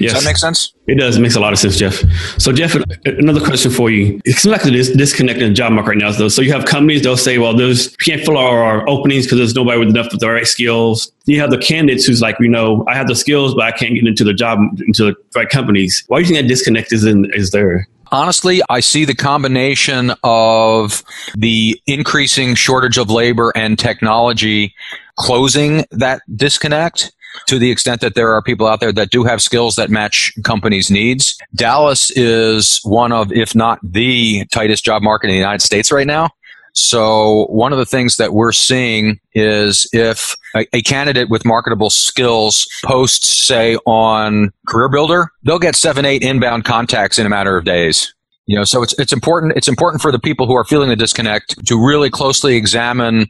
Yes. 0.00 0.14
Does 0.14 0.24
that 0.24 0.28
make 0.30 0.36
sense? 0.38 0.72
It 0.86 0.94
does. 0.98 1.16
It 1.16 1.20
makes 1.20 1.36
a 1.36 1.40
lot 1.40 1.52
of 1.52 1.58
sense, 1.58 1.76
Jeff. 1.76 2.02
So, 2.38 2.50
Jeff, 2.50 2.74
another 3.04 3.44
question 3.44 3.70
for 3.70 3.90
you. 3.90 4.20
It 4.24 4.32
seems 4.36 4.50
like 4.50 4.62
this 4.62 4.90
disconnect 4.90 5.40
in 5.40 5.50
the 5.50 5.54
job 5.54 5.72
market 5.72 5.90
right 5.90 5.98
now, 5.98 6.10
though. 6.12 6.28
So, 6.28 6.40
you 6.40 6.50
have 6.52 6.64
companies, 6.64 7.02
they'll 7.02 7.16
say, 7.16 7.36
well, 7.36 7.54
there's, 7.54 7.90
we 7.90 8.04
can't 8.06 8.22
fill 8.22 8.38
our 8.38 8.88
openings 8.88 9.26
because 9.26 9.38
there's 9.38 9.54
nobody 9.54 9.78
with 9.78 9.90
enough 9.90 10.12
of 10.12 10.20
the 10.20 10.30
right 10.30 10.46
skills. 10.46 11.12
You 11.26 11.40
have 11.40 11.50
the 11.50 11.58
candidates 11.58 12.06
who's 12.06 12.22
like, 12.22 12.36
you 12.40 12.48
know, 12.48 12.84
I 12.88 12.94
have 12.94 13.06
the 13.06 13.14
skills, 13.14 13.54
but 13.54 13.64
I 13.64 13.72
can't 13.72 13.94
get 13.94 14.06
into 14.06 14.24
the 14.24 14.34
job, 14.34 14.58
into 14.80 15.04
the 15.04 15.14
right 15.36 15.48
companies. 15.48 16.04
Why 16.08 16.18
do 16.18 16.22
you 16.22 16.34
think 16.34 16.42
that 16.42 16.48
disconnect 16.48 16.92
is, 16.92 17.04
in, 17.04 17.30
is 17.34 17.50
there? 17.50 17.86
Honestly, 18.10 18.60
I 18.68 18.80
see 18.80 19.04
the 19.04 19.14
combination 19.14 20.12
of 20.24 21.02
the 21.34 21.80
increasing 21.86 22.54
shortage 22.54 22.98
of 22.98 23.10
labor 23.10 23.52
and 23.54 23.78
technology 23.78 24.74
closing 25.22 25.84
that 25.92 26.20
disconnect 26.34 27.12
to 27.46 27.58
the 27.58 27.70
extent 27.70 28.00
that 28.00 28.14
there 28.14 28.34
are 28.34 28.42
people 28.42 28.66
out 28.66 28.80
there 28.80 28.92
that 28.92 29.10
do 29.10 29.24
have 29.24 29.40
skills 29.40 29.76
that 29.76 29.88
match 29.88 30.32
companies' 30.44 30.90
needs. 30.90 31.38
Dallas 31.54 32.10
is 32.10 32.80
one 32.82 33.12
of, 33.12 33.32
if 33.32 33.54
not 33.54 33.78
the 33.82 34.44
tightest 34.52 34.84
job 34.84 35.02
market 35.02 35.28
in 35.28 35.32
the 35.32 35.38
United 35.38 35.62
States 35.62 35.90
right 35.92 36.06
now. 36.06 36.28
So 36.74 37.46
one 37.50 37.72
of 37.72 37.78
the 37.78 37.86
things 37.86 38.16
that 38.16 38.32
we're 38.32 38.52
seeing 38.52 39.20
is 39.34 39.88
if 39.92 40.34
a, 40.56 40.66
a, 40.72 40.82
candidate 40.82 41.28
with 41.28 41.44
marketable 41.44 41.90
skills 41.90 42.66
posts, 42.84 43.28
say, 43.28 43.76
on 43.86 44.50
Career 44.66 44.88
Builder, 44.88 45.30
they'll 45.44 45.58
get 45.58 45.76
seven, 45.76 46.06
eight 46.06 46.22
inbound 46.22 46.64
contacts 46.64 47.18
in 47.18 47.26
a 47.26 47.28
matter 47.28 47.58
of 47.58 47.64
days. 47.64 48.14
You 48.46 48.56
know, 48.56 48.64
so 48.64 48.82
it's 48.82 48.98
it's 48.98 49.12
important. 49.12 49.52
It's 49.54 49.68
important 49.68 50.02
for 50.02 50.10
the 50.10 50.18
people 50.18 50.46
who 50.46 50.54
are 50.54 50.64
feeling 50.64 50.88
the 50.88 50.96
disconnect 50.96 51.64
to 51.66 51.78
really 51.78 52.10
closely 52.10 52.56
examine 52.56 53.26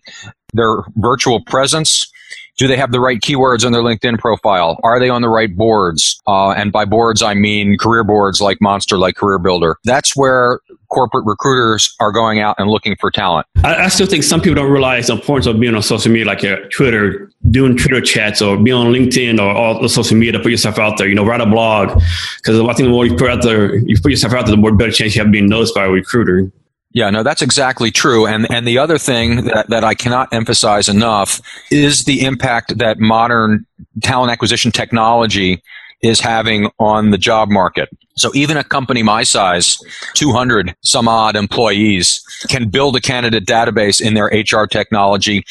their 0.52 0.82
virtual 0.96 1.42
presence 1.44 2.10
do 2.58 2.68
they 2.68 2.76
have 2.76 2.92
the 2.92 3.00
right 3.00 3.18
keywords 3.18 3.64
on 3.64 3.72
their 3.72 3.82
LinkedIn 3.82 4.18
profile? 4.18 4.78
Are 4.84 5.00
they 5.00 5.08
on 5.08 5.22
the 5.22 5.28
right 5.28 5.54
boards? 5.54 6.20
Uh, 6.26 6.50
and 6.50 6.70
by 6.70 6.84
boards, 6.84 7.22
I 7.22 7.34
mean 7.34 7.78
career 7.78 8.04
boards 8.04 8.40
like 8.40 8.58
Monster, 8.60 8.98
like 8.98 9.16
Career 9.16 9.38
Builder. 9.38 9.76
That's 9.84 10.14
where 10.14 10.60
corporate 10.90 11.24
recruiters 11.24 11.94
are 11.98 12.12
going 12.12 12.40
out 12.40 12.56
and 12.58 12.68
looking 12.68 12.94
for 13.00 13.10
talent. 13.10 13.46
I, 13.64 13.84
I 13.84 13.88
still 13.88 14.06
think 14.06 14.22
some 14.22 14.40
people 14.40 14.56
don't 14.56 14.70
realize 14.70 15.06
the 15.06 15.14
importance 15.14 15.46
of 15.46 15.58
being 15.58 15.74
on 15.74 15.82
social 15.82 16.12
media, 16.12 16.26
like 16.26 16.44
Twitter, 16.70 17.30
doing 17.50 17.76
Twitter 17.76 18.02
chats, 18.02 18.42
or 18.42 18.58
being 18.58 18.76
on 18.76 18.92
LinkedIn 18.92 19.40
or 19.40 19.50
all 19.50 19.80
the 19.80 19.88
social 19.88 20.16
media 20.16 20.32
to 20.32 20.38
put 20.38 20.50
yourself 20.50 20.78
out 20.78 20.98
there. 20.98 21.08
You 21.08 21.14
know, 21.14 21.24
write 21.24 21.40
a 21.40 21.46
blog 21.46 22.00
because 22.36 22.60
I 22.60 22.74
think 22.74 22.86
the 22.86 22.90
more 22.90 23.06
you 23.06 23.16
put 23.16 23.30
out 23.30 23.42
there, 23.42 23.76
you 23.76 23.96
put 24.00 24.10
yourself 24.10 24.34
out 24.34 24.44
there, 24.44 24.54
the 24.54 24.60
more 24.60 24.72
better 24.72 24.92
chance 24.92 25.16
you 25.16 25.22
have 25.22 25.32
being 25.32 25.48
noticed 25.48 25.74
by 25.74 25.86
a 25.86 25.90
recruiter. 25.90 26.52
Yeah, 26.94 27.08
no, 27.10 27.22
that's 27.22 27.42
exactly 27.42 27.90
true. 27.90 28.26
And 28.26 28.50
and 28.50 28.66
the 28.66 28.78
other 28.78 28.98
thing 28.98 29.44
that, 29.46 29.68
that 29.70 29.82
I 29.82 29.94
cannot 29.94 30.32
emphasize 30.32 30.88
enough 30.88 31.40
is 31.70 32.04
the 32.04 32.24
impact 32.24 32.78
that 32.78 32.98
modern 32.98 33.66
talent 34.02 34.30
acquisition 34.30 34.70
technology 34.70 35.62
is 36.02 36.20
having 36.20 36.68
on 36.78 37.10
the 37.10 37.18
job 37.18 37.48
market. 37.48 37.88
So 38.16 38.30
even 38.34 38.56
a 38.56 38.64
company 38.64 39.02
my 39.02 39.22
size, 39.22 39.78
200 40.14 40.74
some 40.82 41.08
odd 41.08 41.36
employees, 41.36 42.22
can 42.48 42.68
build 42.68 42.96
a 42.96 43.00
candidate 43.00 43.46
database 43.46 44.00
in 44.00 44.14
their 44.14 44.26
HR 44.26 44.66
technology, 44.66 45.44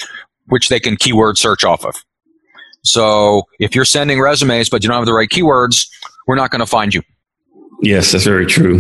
which 0.48 0.70
they 0.70 0.80
can 0.80 0.98
keyword 0.98 1.38
search 1.38 1.64
off 1.64 1.86
of. 1.86 1.96
So 2.84 3.44
if 3.60 3.76
you're 3.76 3.86
sending 3.86 4.20
resumes, 4.20 4.70
but 4.70 4.84
you 4.84 4.90
don't 4.90 4.98
have 4.98 5.06
the 5.06 5.14
right 5.14 5.30
keywords, 5.30 5.88
we're 6.28 6.36
not 6.36 6.52
going 6.52 6.60
to 6.60 6.66
find 6.66 6.94
you. 6.94 7.02
Yes, 7.82 8.12
that's 8.12 8.26
very 8.26 8.46
true. 8.46 8.80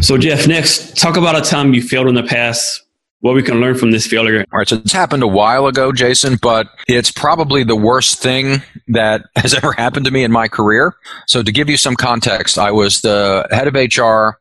So, 0.00 0.16
Jeff, 0.16 0.46
next, 0.46 0.96
talk 0.96 1.16
about 1.16 1.36
a 1.36 1.42
time 1.42 1.74
you 1.74 1.82
failed 1.82 2.08
in 2.08 2.14
the 2.14 2.22
past. 2.22 2.82
What 3.20 3.34
we 3.34 3.42
can 3.42 3.60
learn 3.60 3.76
from 3.76 3.90
this 3.90 4.06
failure. 4.06 4.44
All 4.52 4.58
right, 4.58 4.68
so 4.68 4.76
it's 4.76 4.92
happened 4.92 5.24
a 5.24 5.28
while 5.28 5.66
ago, 5.66 5.90
Jason, 5.90 6.38
but 6.40 6.68
it's 6.86 7.10
probably 7.10 7.64
the 7.64 7.74
worst 7.74 8.22
thing 8.22 8.62
that 8.86 9.22
has 9.36 9.54
ever 9.54 9.72
happened 9.72 10.06
to 10.06 10.12
me 10.12 10.22
in 10.22 10.30
my 10.30 10.48
career. 10.48 10.94
So, 11.26 11.42
to 11.42 11.52
give 11.52 11.68
you 11.68 11.76
some 11.76 11.96
context, 11.96 12.58
I 12.58 12.70
was 12.70 13.00
the 13.00 13.46
head 13.50 13.66
of 13.66 13.74
HR 13.74 14.38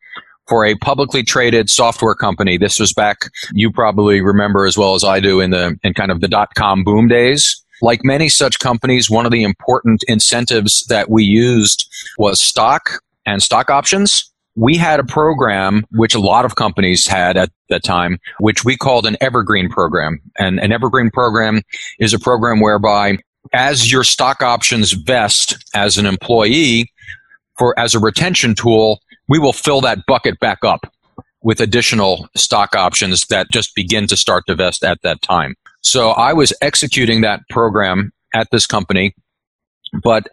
for 0.48 0.64
a 0.64 0.76
publicly 0.76 1.24
traded 1.24 1.70
software 1.70 2.16
company. 2.16 2.58
This 2.58 2.80
was 2.80 2.94
back, 2.94 3.18
you 3.52 3.72
probably 3.72 4.22
remember 4.22 4.66
as 4.66 4.78
well 4.78 4.96
as 4.96 5.04
I 5.04 5.20
do 5.20 5.42
in 5.42 5.52
the 5.52 5.78
in 5.84 5.94
kind 5.94 6.12
of 6.12 6.22
the 6.22 6.28
dot 6.28 6.56
com 6.56 6.84
boom 6.84 7.08
days. 7.08 7.64
Like 7.82 8.04
many 8.04 8.30
such 8.30 8.60
companies, 8.60 9.10
one 9.10 9.26
of 9.26 9.32
the 9.32 9.44
important 9.44 10.04
incentives 10.08 10.86
that 10.88 11.10
we 11.10 11.24
used 11.24 11.88
was 12.18 12.40
stock 12.40 13.02
and 13.27 13.43
stock 13.43 13.69
options. 13.69 14.31
We 14.55 14.75
had 14.75 15.00
a 15.00 15.03
program, 15.03 15.86
which 15.91 16.15
a 16.15 16.19
lot 16.19 16.46
of 16.46 16.55
companies 16.55 17.05
had 17.05 17.38
at 17.38 17.51
that 17.69 17.84
time, 17.84 18.17
which 18.39 18.65
we 18.65 18.75
called 18.75 19.05
an 19.05 19.15
evergreen 19.22 19.69
program. 19.69 20.19
And 20.39 20.60
an 20.60 20.72
evergreen 20.72 21.12
program 21.12 21.62
is 22.00 22.13
a 22.13 22.19
program 22.19 22.60
whereby 22.60 23.19
as 23.53 23.91
your 23.91 24.03
stock 24.03 24.41
options 24.41 24.93
vest 24.93 25.63
as 25.75 25.98
an 25.98 26.07
employee 26.07 26.91
for 27.57 27.77
as 27.79 27.93
a 27.93 28.00
retention 28.00 28.55
tool, 28.55 29.00
we 29.29 29.38
will 29.38 29.53
fill 29.53 29.81
that 29.81 30.00
bucket 30.07 30.39
back 30.39 30.63
up 30.63 30.91
with 31.43 31.60
additional 31.60 32.27
stock 32.36 32.75
options 32.75 33.27
that 33.27 33.51
just 33.51 33.75
begin 33.75 34.07
to 34.07 34.17
start 34.17 34.46
to 34.48 34.55
vest 34.55 34.84
at 34.84 35.01
that 35.03 35.22
time. 35.22 35.55
So 35.81 36.10
I 36.10 36.34
was 36.34 36.51
executing 36.62 37.22
that 37.22 37.41
program 37.50 38.12
at 38.34 38.48
this 38.51 38.65
company, 38.65 39.13
but 40.01 40.27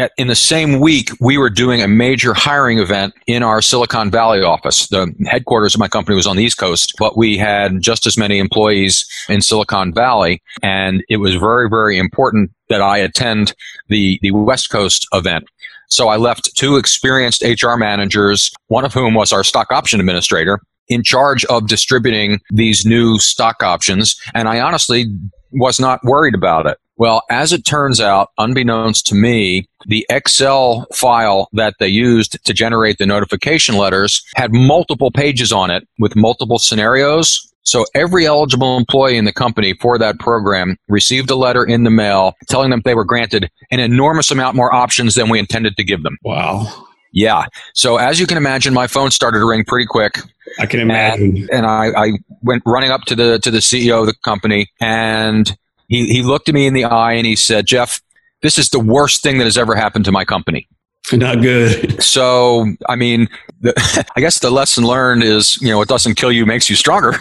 at, 0.00 0.12
in 0.16 0.28
the 0.28 0.34
same 0.34 0.80
week, 0.80 1.10
we 1.20 1.36
were 1.36 1.50
doing 1.50 1.82
a 1.82 1.88
major 1.88 2.32
hiring 2.32 2.78
event 2.78 3.12
in 3.26 3.42
our 3.42 3.60
Silicon 3.60 4.10
Valley 4.10 4.40
office. 4.40 4.88
The 4.88 5.14
headquarters 5.26 5.74
of 5.74 5.78
my 5.78 5.88
company 5.88 6.16
was 6.16 6.26
on 6.26 6.36
the 6.36 6.42
East 6.42 6.56
Coast, 6.56 6.94
but 6.98 7.18
we 7.18 7.36
had 7.36 7.82
just 7.82 8.06
as 8.06 8.16
many 8.16 8.38
employees 8.38 9.06
in 9.28 9.42
Silicon 9.42 9.92
Valley. 9.92 10.42
And 10.62 11.04
it 11.10 11.18
was 11.18 11.34
very, 11.34 11.68
very 11.68 11.98
important 11.98 12.50
that 12.70 12.80
I 12.80 12.96
attend 12.96 13.54
the, 13.88 14.18
the 14.22 14.30
West 14.30 14.70
Coast 14.70 15.06
event. 15.12 15.44
So 15.88 16.08
I 16.08 16.16
left 16.16 16.56
two 16.56 16.76
experienced 16.76 17.42
HR 17.42 17.76
managers, 17.76 18.50
one 18.68 18.86
of 18.86 18.94
whom 18.94 19.12
was 19.12 19.32
our 19.32 19.44
stock 19.44 19.70
option 19.70 20.00
administrator, 20.00 20.60
in 20.88 21.02
charge 21.02 21.44
of 21.46 21.68
distributing 21.68 22.40
these 22.50 22.86
new 22.86 23.18
stock 23.18 23.62
options. 23.62 24.18
And 24.34 24.48
I 24.48 24.60
honestly 24.60 25.06
was 25.52 25.78
not 25.78 26.02
worried 26.04 26.34
about 26.34 26.66
it. 26.66 26.78
Well, 27.00 27.22
as 27.30 27.54
it 27.54 27.64
turns 27.64 27.98
out, 27.98 28.28
unbeknownst 28.36 29.06
to 29.06 29.14
me, 29.14 29.64
the 29.86 30.04
Excel 30.10 30.86
file 30.92 31.48
that 31.54 31.76
they 31.80 31.88
used 31.88 32.36
to 32.44 32.52
generate 32.52 32.98
the 32.98 33.06
notification 33.06 33.78
letters 33.78 34.22
had 34.36 34.52
multiple 34.52 35.10
pages 35.10 35.50
on 35.50 35.70
it 35.70 35.88
with 35.98 36.14
multiple 36.14 36.58
scenarios. 36.58 37.40
So 37.62 37.86
every 37.94 38.26
eligible 38.26 38.76
employee 38.76 39.16
in 39.16 39.24
the 39.24 39.32
company 39.32 39.72
for 39.80 39.96
that 39.96 40.18
program 40.18 40.76
received 40.88 41.30
a 41.30 41.36
letter 41.36 41.64
in 41.64 41.84
the 41.84 41.90
mail 41.90 42.34
telling 42.50 42.68
them 42.68 42.82
they 42.84 42.94
were 42.94 43.06
granted 43.06 43.48
an 43.70 43.80
enormous 43.80 44.30
amount 44.30 44.54
more 44.54 44.74
options 44.74 45.14
than 45.14 45.30
we 45.30 45.38
intended 45.38 45.78
to 45.78 45.84
give 45.84 46.02
them. 46.02 46.18
Wow. 46.22 46.86
Yeah. 47.14 47.46
So 47.72 47.96
as 47.96 48.20
you 48.20 48.26
can 48.26 48.36
imagine, 48.36 48.74
my 48.74 48.86
phone 48.86 49.10
started 49.10 49.38
to 49.38 49.46
ring 49.46 49.64
pretty 49.64 49.86
quick. 49.86 50.18
I 50.58 50.66
can 50.66 50.80
imagine. 50.80 51.38
And, 51.38 51.50
and 51.50 51.66
I, 51.66 51.92
I 51.96 52.10
went 52.42 52.62
running 52.66 52.90
up 52.90 53.04
to 53.04 53.14
the 53.14 53.38
to 53.38 53.50
the 53.50 53.60
CEO 53.60 54.00
of 54.00 54.06
the 54.06 54.14
company 54.22 54.66
and 54.82 55.56
he, 55.90 56.06
he 56.06 56.22
looked 56.22 56.48
at 56.48 56.54
me 56.54 56.66
in 56.66 56.72
the 56.72 56.84
eye 56.84 57.12
and 57.12 57.26
he 57.26 57.34
said, 57.36 57.66
Jeff, 57.66 58.00
this 58.42 58.58
is 58.58 58.70
the 58.70 58.78
worst 58.78 59.22
thing 59.22 59.38
that 59.38 59.44
has 59.44 59.58
ever 59.58 59.74
happened 59.74 60.04
to 60.06 60.12
my 60.12 60.24
company. 60.24 60.68
Not 61.12 61.42
good. 61.42 62.00
So, 62.00 62.66
I 62.88 62.94
mean, 62.94 63.28
the, 63.60 63.74
I 64.16 64.20
guess 64.20 64.38
the 64.38 64.50
lesson 64.50 64.84
learned 64.84 65.24
is, 65.24 65.60
you 65.60 65.68
know, 65.68 65.82
it 65.82 65.88
doesn't 65.88 66.14
kill 66.14 66.30
you, 66.30 66.46
makes 66.46 66.70
you 66.70 66.76
stronger. 66.76 67.14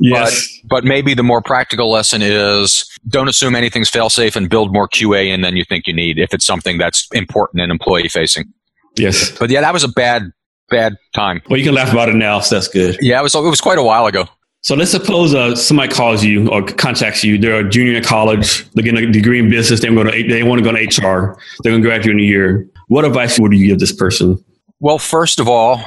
Yes. 0.00 0.60
But, 0.64 0.82
but 0.82 0.84
maybe 0.84 1.14
the 1.14 1.22
more 1.22 1.40
practical 1.40 1.88
lesson 1.88 2.20
is 2.20 2.84
don't 3.06 3.28
assume 3.28 3.54
anything's 3.54 3.88
fail 3.88 4.10
safe 4.10 4.34
and 4.34 4.50
build 4.50 4.72
more 4.72 4.88
QA 4.88 5.32
in 5.32 5.42
than 5.42 5.56
you 5.56 5.64
think 5.64 5.86
you 5.86 5.92
need 5.94 6.18
if 6.18 6.34
it's 6.34 6.44
something 6.44 6.78
that's 6.78 7.06
important 7.12 7.62
and 7.62 7.70
employee 7.70 8.08
facing. 8.08 8.52
Yes. 8.96 9.30
But 9.38 9.50
yeah, 9.50 9.60
that 9.60 9.72
was 9.72 9.84
a 9.84 9.88
bad, 9.88 10.32
bad 10.68 10.96
time. 11.14 11.42
Well, 11.48 11.58
you 11.58 11.64
can 11.64 11.74
laugh 11.74 11.92
about 11.92 12.08
it 12.08 12.16
now, 12.16 12.40
so 12.40 12.56
that's 12.56 12.66
good. 12.66 12.98
Yeah, 13.00 13.20
it 13.20 13.22
was, 13.22 13.36
it 13.36 13.40
was 13.40 13.60
quite 13.60 13.78
a 13.78 13.84
while 13.84 14.06
ago. 14.06 14.26
So 14.62 14.74
let's 14.74 14.90
suppose 14.90 15.34
uh, 15.34 15.56
somebody 15.56 15.92
calls 15.92 16.22
you 16.22 16.50
or 16.50 16.62
contacts 16.62 17.24
you. 17.24 17.38
They're 17.38 17.66
a 17.66 17.68
junior 17.68 17.96
in 17.96 18.04
college. 18.04 18.70
They're 18.72 18.84
getting 18.84 19.08
a 19.08 19.10
degree 19.10 19.38
in 19.38 19.48
business. 19.48 19.80
They 19.80 19.90
want 19.90 20.10
to 20.10 20.28
they 20.28 20.42
want 20.42 20.62
to 20.62 20.64
go 20.64 20.72
to 20.72 20.78
HR. 20.78 21.38
They're 21.62 21.72
going 21.72 21.82
to 21.82 21.88
graduate 21.88 22.16
in 22.16 22.20
a 22.20 22.26
year. 22.26 22.68
What 22.88 23.04
advice 23.04 23.38
would 23.38 23.52
you 23.52 23.68
give 23.68 23.78
this 23.78 23.92
person? 23.92 24.42
Well, 24.78 24.98
first 24.98 25.40
of 25.40 25.48
all, 25.48 25.82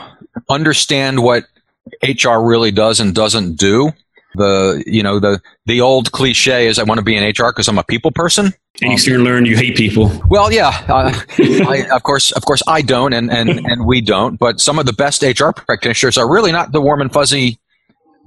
understand 0.49 1.21
what 1.21 1.43
HR 2.01 2.39
really 2.39 2.71
does 2.71 2.99
and 2.99 3.13
doesn't 3.13 3.57
do. 3.57 3.91
The 4.35 4.83
you 4.87 5.03
know 5.03 5.19
the 5.19 5.39
the 5.67 5.81
old 5.81 6.11
cliche 6.11 6.67
is 6.67 6.79
I 6.79 6.83
want 6.83 6.97
to 6.97 7.03
be 7.03 7.15
in 7.15 7.23
HR 7.23 7.51
because 7.51 7.67
I'm 7.67 7.77
a 7.77 7.83
people 7.83 8.11
person. 8.11 8.53
And 8.81 8.91
you 8.91 8.97
soon 8.97 9.23
learn 9.23 9.45
you 9.45 9.55
hate 9.55 9.77
people. 9.77 10.11
Well, 10.27 10.51
yeah, 10.51 10.69
uh, 10.89 11.13
I, 11.37 11.85
of 11.91 12.01
course, 12.01 12.31
of 12.31 12.43
course, 12.43 12.63
I 12.67 12.81
don't, 12.81 13.13
and 13.13 13.31
and 13.31 13.49
and 13.49 13.85
we 13.85 14.01
don't. 14.01 14.39
But 14.39 14.59
some 14.59 14.79
of 14.79 14.87
the 14.87 14.93
best 14.93 15.21
HR 15.21 15.51
practitioners 15.51 16.17
are 16.17 16.27
really 16.27 16.51
not 16.51 16.71
the 16.71 16.81
warm 16.81 17.01
and 17.01 17.13
fuzzy 17.13 17.59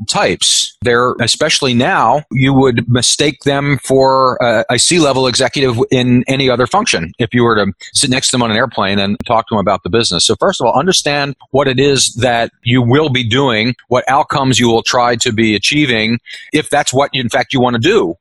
types. 0.08 0.76
They're, 0.82 1.14
especially 1.20 1.74
now, 1.74 2.22
you 2.30 2.52
would 2.52 2.88
mistake 2.88 3.40
them 3.40 3.78
for 3.82 4.36
a, 4.40 4.64
a 4.70 4.78
C 4.78 4.98
level 4.98 5.26
executive 5.26 5.78
in 5.90 6.24
any 6.28 6.50
other 6.50 6.66
function 6.66 7.12
if 7.18 7.32
you 7.32 7.44
were 7.44 7.56
to 7.56 7.72
sit 7.92 8.10
next 8.10 8.28
to 8.28 8.32
them 8.32 8.42
on 8.42 8.50
an 8.50 8.56
airplane 8.56 8.98
and 8.98 9.16
talk 9.26 9.48
to 9.48 9.54
them 9.54 9.60
about 9.60 9.82
the 9.82 9.90
business. 9.90 10.24
So, 10.24 10.36
first 10.36 10.60
of 10.60 10.66
all, 10.66 10.78
understand 10.78 11.36
what 11.50 11.68
it 11.68 11.80
is 11.80 12.14
that 12.14 12.50
you 12.62 12.82
will 12.82 13.08
be 13.08 13.26
doing, 13.26 13.74
what 13.88 14.04
outcomes 14.08 14.58
you 14.58 14.68
will 14.68 14.82
try 14.82 15.16
to 15.16 15.32
be 15.32 15.54
achieving, 15.54 16.18
if 16.52 16.70
that's 16.70 16.92
what, 16.92 17.10
in 17.12 17.28
fact, 17.28 17.52
you 17.52 17.60
want 17.60 17.74
to 17.74 17.80
do 17.82 18.14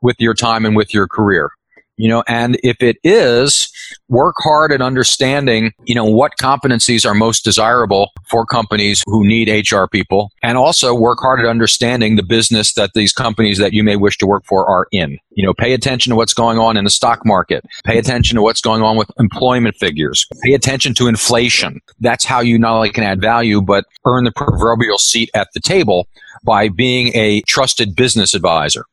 with 0.00 0.16
your 0.18 0.34
time 0.34 0.64
and 0.64 0.76
with 0.76 0.94
your 0.94 1.06
career. 1.06 1.50
You 1.98 2.08
know, 2.08 2.22
and 2.28 2.58
if 2.62 2.80
it 2.80 2.96
is, 3.04 3.70
work 4.08 4.36
hard 4.38 4.72
at 4.72 4.80
understanding, 4.80 5.72
you 5.84 5.94
know, 5.94 6.04
what 6.04 6.32
competencies 6.40 7.04
are 7.04 7.14
most 7.14 7.44
desirable 7.44 8.12
for 8.30 8.46
companies 8.46 9.02
who 9.06 9.26
need 9.26 9.48
HR 9.48 9.86
people 9.86 10.30
and 10.42 10.56
also 10.56 10.94
work 10.94 11.18
hard 11.20 11.40
at 11.40 11.46
understanding 11.46 12.16
the 12.16 12.22
business 12.22 12.72
that 12.74 12.92
these 12.94 13.12
companies 13.12 13.58
that 13.58 13.72
you 13.72 13.82
may 13.82 13.96
wish 13.96 14.16
to 14.18 14.26
work 14.26 14.44
for 14.46 14.66
are 14.68 14.86
in. 14.92 15.18
You 15.32 15.44
know, 15.44 15.52
pay 15.52 15.74
attention 15.74 16.10
to 16.10 16.16
what's 16.16 16.34
going 16.34 16.58
on 16.58 16.76
in 16.76 16.84
the 16.84 16.90
stock 16.90 17.26
market. 17.26 17.64
Pay 17.84 17.98
attention 17.98 18.36
to 18.36 18.42
what's 18.42 18.60
going 18.60 18.82
on 18.82 18.96
with 18.96 19.10
employment 19.18 19.76
figures. 19.76 20.26
Pay 20.44 20.54
attention 20.54 20.94
to 20.94 21.08
inflation. 21.08 21.80
That's 22.00 22.24
how 22.24 22.40
you 22.40 22.58
not 22.58 22.76
only 22.76 22.90
can 22.90 23.04
add 23.04 23.20
value, 23.20 23.60
but 23.60 23.84
earn 24.06 24.24
the 24.24 24.32
proverbial 24.32 24.98
seat 24.98 25.30
at 25.34 25.48
the 25.52 25.60
table 25.60 26.08
by 26.44 26.68
being 26.68 27.08
a 27.14 27.40
trusted 27.42 27.96
business 27.96 28.34
advisor. 28.34 28.84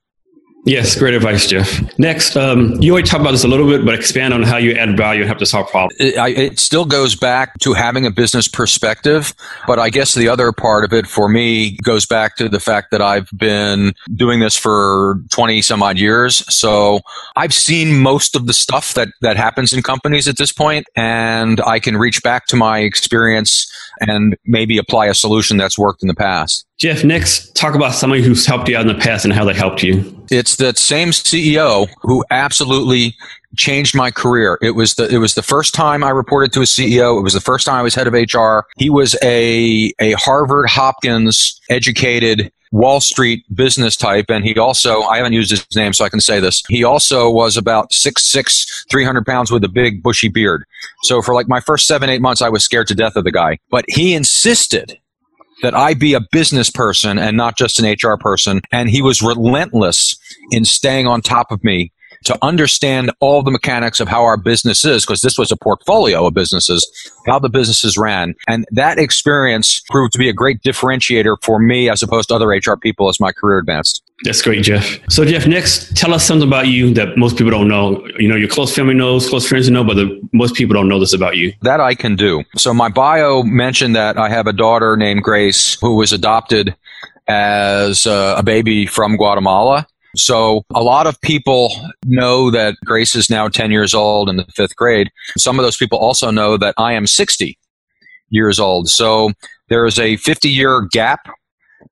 Yes, 0.65 0.98
great 0.98 1.13
advice, 1.13 1.45
Jeff. 1.45 1.79
Next, 2.00 2.36
um, 2.36 2.74
you 2.81 2.91
already 2.91 3.07
talked 3.07 3.22
about 3.22 3.31
this 3.31 3.43
a 3.43 3.48
little 3.48 3.67
bit, 3.67 3.86
but 3.86 3.93
expand 3.93 4.34
on 4.34 4.41
how 4.41 4.57
you 4.57 4.72
add 4.72 4.98
value 4.98 5.22
and 5.22 5.27
help 5.27 5.38
to 5.38 5.45
solve 5.45 5.69
problems. 5.69 5.95
It, 6.00 6.17
I, 6.17 6.29
it, 6.29 6.60
still 6.60 6.86
goes 6.86 7.15
back 7.15 7.60
to 7.60 7.74
having 7.74 8.07
a 8.07 8.12
business 8.12 8.48
perspective, 8.48 9.36
but 9.67 9.77
I 9.77 9.91
guess 9.91 10.15
the 10.15 10.27
other 10.27 10.51
part 10.51 10.84
of 10.84 10.91
it 10.91 11.05
for 11.05 11.29
me 11.29 11.77
goes 11.84 12.07
back 12.07 12.36
to 12.38 12.50
the 12.50 12.60
fact 12.60 12.89
that 12.89 13.00
I've 13.00 13.29
been 13.38 13.93
doing 14.15 14.39
this 14.39 14.57
for 14.57 15.22
20 15.29 15.62
some 15.62 15.84
odd 15.84 16.00
years. 16.00 16.38
So 16.51 17.01
I've 17.36 17.53
seen 17.53 18.00
most 18.00 18.36
of 18.36 18.48
the 18.48 18.53
stuff 18.53 18.95
that, 18.95 19.10
that 19.22 19.38
happens 19.38 19.72
in 19.72 19.84
companies 19.84 20.27
at 20.27 20.38
this 20.38 20.51
point, 20.51 20.88
and 20.95 21.62
I 21.62 21.79
can 21.79 21.95
reach 21.95 22.24
back 22.24 22.48
to 22.48 22.55
my 22.55 22.79
experience 22.79 23.72
and 24.01 24.36
maybe 24.45 24.79
apply 24.79 25.05
a 25.05 25.13
solution 25.13 25.57
that's 25.57 25.77
worked 25.77 26.01
in 26.01 26.07
the 26.07 26.15
past. 26.15 26.65
Jeff, 26.77 27.05
next, 27.05 27.55
talk 27.55 27.74
about 27.74 27.94
somebody 27.94 28.22
who's 28.22 28.46
helped 28.46 28.67
you 28.67 28.75
out 28.75 28.82
in 28.82 28.88
the 28.88 29.01
past 29.01 29.24
and 29.24 29.34
how 29.34 29.46
they 29.46 29.53
helped 29.53 29.82
you. 29.82 30.13
It's 30.29 30.58
that 30.58 30.77
same 30.77 31.10
CEO 31.10 31.88
who 32.01 32.25
absolutely 32.32 33.15
changed 33.55 33.96
my 33.96 34.12
career. 34.12 34.58
It 34.62 34.72
was 34.72 34.96
the 34.96 35.08
it 35.08 35.20
was 35.20 35.36
the 35.36 35.41
first 35.41 35.74
time 35.74 36.03
I 36.03 36.10
reported 36.10 36.51
to 36.53 36.60
a 36.60 36.65
CEO. 36.65 37.17
It 37.17 37.22
was 37.22 37.34
the 37.34 37.39
first 37.39 37.65
time 37.65 37.75
I 37.75 37.82
was 37.82 37.96
head 37.96 38.08
of 38.08 38.13
HR. 38.13 38.67
He 38.77 38.89
was 38.89 39.15
a 39.24 39.94
a 40.00 40.13
Harvard 40.13 40.67
Hopkins 40.67 41.62
educated 41.70 42.51
Wall 42.72 43.00
Street 43.00 43.46
business 43.55 43.96
type. 43.96 44.25
And 44.29 44.44
he 44.44 44.58
also, 44.60 45.01
I 45.03 45.17
haven't 45.17 45.32
used 45.32 45.51
his 45.51 45.65
name, 45.75 45.94
so 45.94 46.03
I 46.03 46.10
can 46.10 46.20
say 46.20 46.41
this. 46.41 46.62
He 46.67 46.84
also 46.84 47.29
was 47.29 47.55
about 47.55 47.94
six 47.94 48.24
six, 48.24 48.86
three 48.89 49.05
hundred 49.05 49.25
pounds 49.25 49.50
with 49.50 49.63
a 49.63 49.70
big 49.70 50.03
bushy 50.03 50.27
beard. 50.27 50.65
So 51.03 51.22
for 51.22 51.34
like 51.34 51.48
my 51.48 51.62
first 51.62 51.88
seven, 51.88 52.10
eight 52.10 52.22
months, 52.22 52.41
I 52.41 52.50
was 52.50 52.65
scared 52.65 52.88
to 52.88 52.96
death 52.96 53.15
of 53.15 53.24
the 53.24 53.32
guy. 53.32 53.60
But 53.70 53.86
he 53.88 54.13
insisted 54.13 55.00
that 55.62 55.74
I 55.74 55.94
be 55.94 56.14
a 56.14 56.22
business 56.32 56.70
person 56.70 57.18
and 57.18 57.38
not 57.38 57.58
just 57.58 57.80
an 57.80 57.86
HR 57.86 58.18
person. 58.18 58.62
And 58.72 58.90
he 58.90 59.02
was 59.02 59.22
relentless 59.22 60.18
in 60.52 60.66
staying 60.66 61.08
on 61.08 61.22
top 61.22 61.52
of 61.52 61.64
me 61.64 61.92
to 62.25 62.38
understand 62.41 63.12
all 63.20 63.41
the 63.41 63.51
mechanics 63.51 64.00
of 64.00 64.08
how 64.08 64.24
our 64.24 64.38
business 64.38 64.84
is, 64.84 65.05
because 65.05 65.22
this 65.22 65.38
was 65.38 65.51
a 65.51 65.58
portfolio 65.58 66.27
of 66.27 66.34
businesses, 66.34 66.86
how 67.25 67.39
the 67.39 67.50
businesses 67.50 67.98
ran. 67.98 68.36
And 68.48 68.65
that 68.72 69.00
experience 69.00 69.82
proved 69.89 70.13
to 70.13 70.20
be 70.20 70.27
a 70.27 70.34
great 70.34 70.62
differentiator 70.62 71.38
for 71.44 71.60
me 71.60 71.89
as 71.89 72.03
opposed 72.03 72.29
to 72.29 72.36
other 72.36 72.48
HR 72.48 72.75
people 72.75 73.10
as 73.10 73.20
my 73.20 73.32
career 73.32 73.60
advanced. 73.60 74.03
That's 74.24 74.41
great, 74.41 74.63
Jeff. 74.63 75.00
So, 75.10 75.25
Jeff, 75.25 75.46
next, 75.46 75.96
tell 75.96 76.13
us 76.13 76.25
something 76.25 76.48
about 76.48 76.67
you 76.67 76.94
that 76.94 77.17
most 77.17 77.38
people 77.38 77.51
don't 77.51 77.67
know. 77.67 78.05
You 78.17 78.27
know, 78.27 78.36
your 78.36 78.50
close 78.50 78.74
family 78.74 78.94
knows, 78.94 79.29
close 79.29 79.48
friends 79.48 79.70
know, 79.70 79.84
but 79.84 79.96
the, 79.96 80.22
most 80.32 80.55
people 80.55 80.74
don't 80.74 80.88
know 80.88 81.00
this 81.00 81.13
about 81.13 81.36
you. 81.36 81.53
That 81.62 81.79
I 81.79 81.96
can 81.96 82.15
do. 82.15 82.44
So, 82.55 82.74
my 82.74 82.89
bio 82.89 83.44
mentioned 83.44 83.96
that 83.96 84.17
I 84.17 84.29
have 84.29 84.48
a 84.48 84.53
daughter 84.53 84.96
named 84.96 85.24
Grace 85.24 85.77
who 85.82 85.96
was 85.96 86.12
adopted 86.13 86.75
as 87.27 88.05
a 88.05 88.41
baby 88.44 88.86
from 88.86 89.17
Guatemala. 89.17 89.88
So 90.15 90.63
a 90.74 90.81
lot 90.81 91.07
of 91.07 91.19
people 91.22 91.74
know 92.05 92.50
that 92.51 92.75
Grace 92.86 93.15
is 93.15 93.29
now 93.29 93.48
10 93.48 93.72
years 93.72 93.93
old 93.93 94.29
in 94.29 94.38
the 94.38 94.45
fifth 94.55 94.75
grade. 94.75 95.12
Some 95.38 95.60
of 95.60 95.63
those 95.63 95.77
people 95.77 95.98
also 95.98 96.31
know 96.31 96.57
that 96.57 96.74
I 96.77 96.93
am 96.93 97.07
60 97.07 97.57
years 98.29 98.60
old. 98.60 98.89
So 98.89 99.31
there 99.69 99.86
is 99.86 100.00
a 100.00 100.17
50 100.17 100.50
year 100.50 100.81
gap 100.91 101.27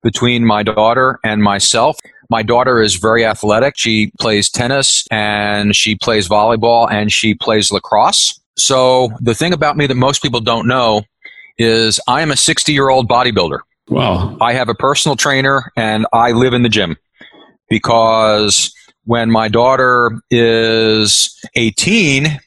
between 0.01 0.45
my 0.45 0.63
daughter 0.63 1.19
and 1.23 1.43
myself. 1.43 1.97
My 2.29 2.43
daughter 2.43 2.81
is 2.81 2.95
very 2.95 3.25
athletic. 3.25 3.75
She 3.77 4.11
plays 4.19 4.49
tennis 4.49 5.05
and 5.11 5.75
she 5.75 5.95
plays 5.95 6.27
volleyball 6.27 6.91
and 6.91 7.11
she 7.11 7.35
plays 7.35 7.71
lacrosse. 7.71 8.39
So 8.57 9.11
the 9.19 9.35
thing 9.35 9.53
about 9.53 9.77
me 9.77 9.87
that 9.87 9.95
most 9.95 10.21
people 10.21 10.39
don't 10.39 10.67
know 10.67 11.03
is 11.57 11.99
I 12.07 12.21
am 12.21 12.31
a 12.31 12.37
60 12.37 12.71
year 12.71 12.89
old 12.89 13.07
bodybuilder. 13.07 13.59
Wow. 13.89 14.37
I 14.39 14.53
have 14.53 14.69
a 14.69 14.73
personal 14.73 15.15
trainer 15.15 15.71
and 15.75 16.07
I 16.13 16.31
live 16.31 16.53
in 16.53 16.63
the 16.63 16.69
gym 16.69 16.97
because 17.73 18.71
when 19.05 19.31
my 19.31 19.47
daughter 19.47 20.21
is 20.29 21.35
18, 21.55 22.39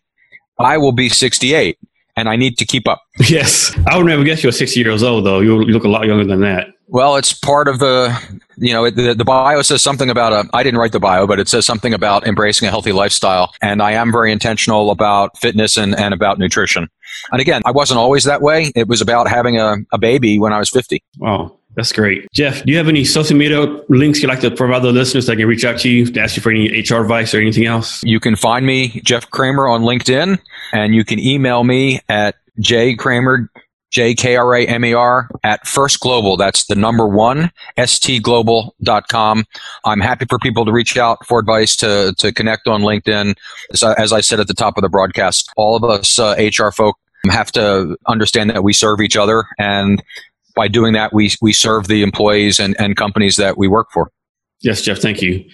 I 0.60 0.78
will 0.78 0.92
be 0.92 1.08
68 1.08 1.76
and 2.16 2.28
I 2.28 2.36
need 2.36 2.58
to 2.58 2.64
keep 2.64 2.86
up. 2.86 3.02
Yes. 3.28 3.76
I 3.88 3.96
would 3.96 4.06
never 4.06 4.22
guess 4.22 4.44
you're 4.44 4.52
60 4.52 4.78
years 4.78 5.02
old, 5.02 5.26
though. 5.26 5.40
You 5.40 5.56
look 5.64 5.82
a 5.82 5.88
lot 5.88 6.06
younger 6.06 6.24
than 6.24 6.42
that. 6.42 6.68
Well, 6.86 7.16
it's 7.16 7.32
part 7.32 7.66
of 7.66 7.80
the, 7.80 8.16
you 8.56 8.72
know, 8.72 8.88
the, 8.88 9.14
the 9.14 9.24
bio 9.24 9.62
says 9.62 9.82
something 9.82 10.10
about 10.10 10.32
a, 10.32 10.48
I 10.52 10.62
didn't 10.62 10.78
write 10.78 10.92
the 10.92 11.00
bio, 11.00 11.26
but 11.26 11.40
it 11.40 11.48
says 11.48 11.66
something 11.66 11.92
about 11.92 12.24
embracing 12.24 12.68
a 12.68 12.70
healthy 12.70 12.92
lifestyle. 12.92 13.52
And 13.60 13.82
I 13.82 13.92
am 13.92 14.12
very 14.12 14.30
intentional 14.30 14.92
about 14.92 15.36
fitness 15.38 15.76
and, 15.76 15.98
and 15.98 16.14
about 16.14 16.38
nutrition. 16.38 16.88
And 17.32 17.40
again, 17.40 17.62
I 17.64 17.72
wasn't 17.72 17.98
always 17.98 18.22
that 18.24 18.42
way. 18.42 18.70
It 18.76 18.86
was 18.86 19.00
about 19.00 19.28
having 19.28 19.58
a, 19.58 19.78
a 19.92 19.98
baby 19.98 20.38
when 20.38 20.52
I 20.52 20.58
was 20.58 20.70
50. 20.70 21.02
Wow. 21.18 21.58
That's 21.76 21.92
great. 21.92 22.26
Jeff, 22.32 22.64
do 22.64 22.72
you 22.72 22.78
have 22.78 22.88
any 22.88 23.04
social 23.04 23.36
media 23.36 23.60
links 23.90 24.22
you'd 24.22 24.28
like 24.28 24.40
to 24.40 24.50
provide 24.50 24.82
the 24.82 24.92
listeners 24.92 25.26
that 25.26 25.36
can 25.36 25.46
reach 25.46 25.64
out 25.64 25.78
to 25.80 25.90
you 25.90 26.06
to 26.06 26.20
ask 26.20 26.34
you 26.34 26.42
for 26.42 26.50
any 26.50 26.68
HR 26.80 27.02
advice 27.02 27.34
or 27.34 27.40
anything 27.40 27.66
else? 27.66 28.02
You 28.02 28.18
can 28.18 28.34
find 28.34 28.64
me, 28.64 29.00
Jeff 29.04 29.30
Kramer, 29.30 29.68
on 29.68 29.82
LinkedIn, 29.82 30.38
and 30.72 30.94
you 30.94 31.04
can 31.04 31.18
email 31.18 31.64
me 31.64 32.00
at 32.08 32.36
jkramer, 32.58 33.48
J-K-R-A-M-E-R, 33.90 35.28
at 35.44 35.66
First 35.66 36.00
Global. 36.00 36.38
That's 36.38 36.64
the 36.64 36.74
number 36.74 37.06
one, 37.06 37.52
stglobal.com. 37.78 39.44
I'm 39.84 40.00
happy 40.00 40.24
for 40.30 40.38
people 40.38 40.64
to 40.64 40.72
reach 40.72 40.96
out 40.96 41.26
for 41.26 41.38
advice, 41.38 41.76
to, 41.76 42.14
to 42.16 42.32
connect 42.32 42.68
on 42.68 42.80
LinkedIn. 42.80 43.36
As 43.74 43.82
I, 43.82 43.92
as 43.94 44.14
I 44.14 44.22
said 44.22 44.40
at 44.40 44.48
the 44.48 44.54
top 44.54 44.78
of 44.78 44.82
the 44.82 44.88
broadcast, 44.88 45.50
all 45.58 45.76
of 45.76 45.84
us 45.84 46.18
uh, 46.18 46.36
HR 46.38 46.70
folk 46.70 46.96
have 47.30 47.52
to 47.52 47.98
understand 48.06 48.48
that 48.48 48.64
we 48.64 48.72
serve 48.72 49.00
each 49.02 49.16
other 49.16 49.44
and 49.58 50.02
by 50.56 50.66
doing 50.68 50.94
that, 50.94 51.12
we, 51.12 51.30
we 51.40 51.52
serve 51.52 51.86
the 51.86 52.02
employees 52.02 52.58
and, 52.58 52.74
and 52.80 52.96
companies 52.96 53.36
that 53.36 53.56
we 53.56 53.68
work 53.68 53.88
for. 53.92 54.10
Yes, 54.62 54.82
Jeff, 54.82 54.98
thank 54.98 55.22
you. 55.22 55.44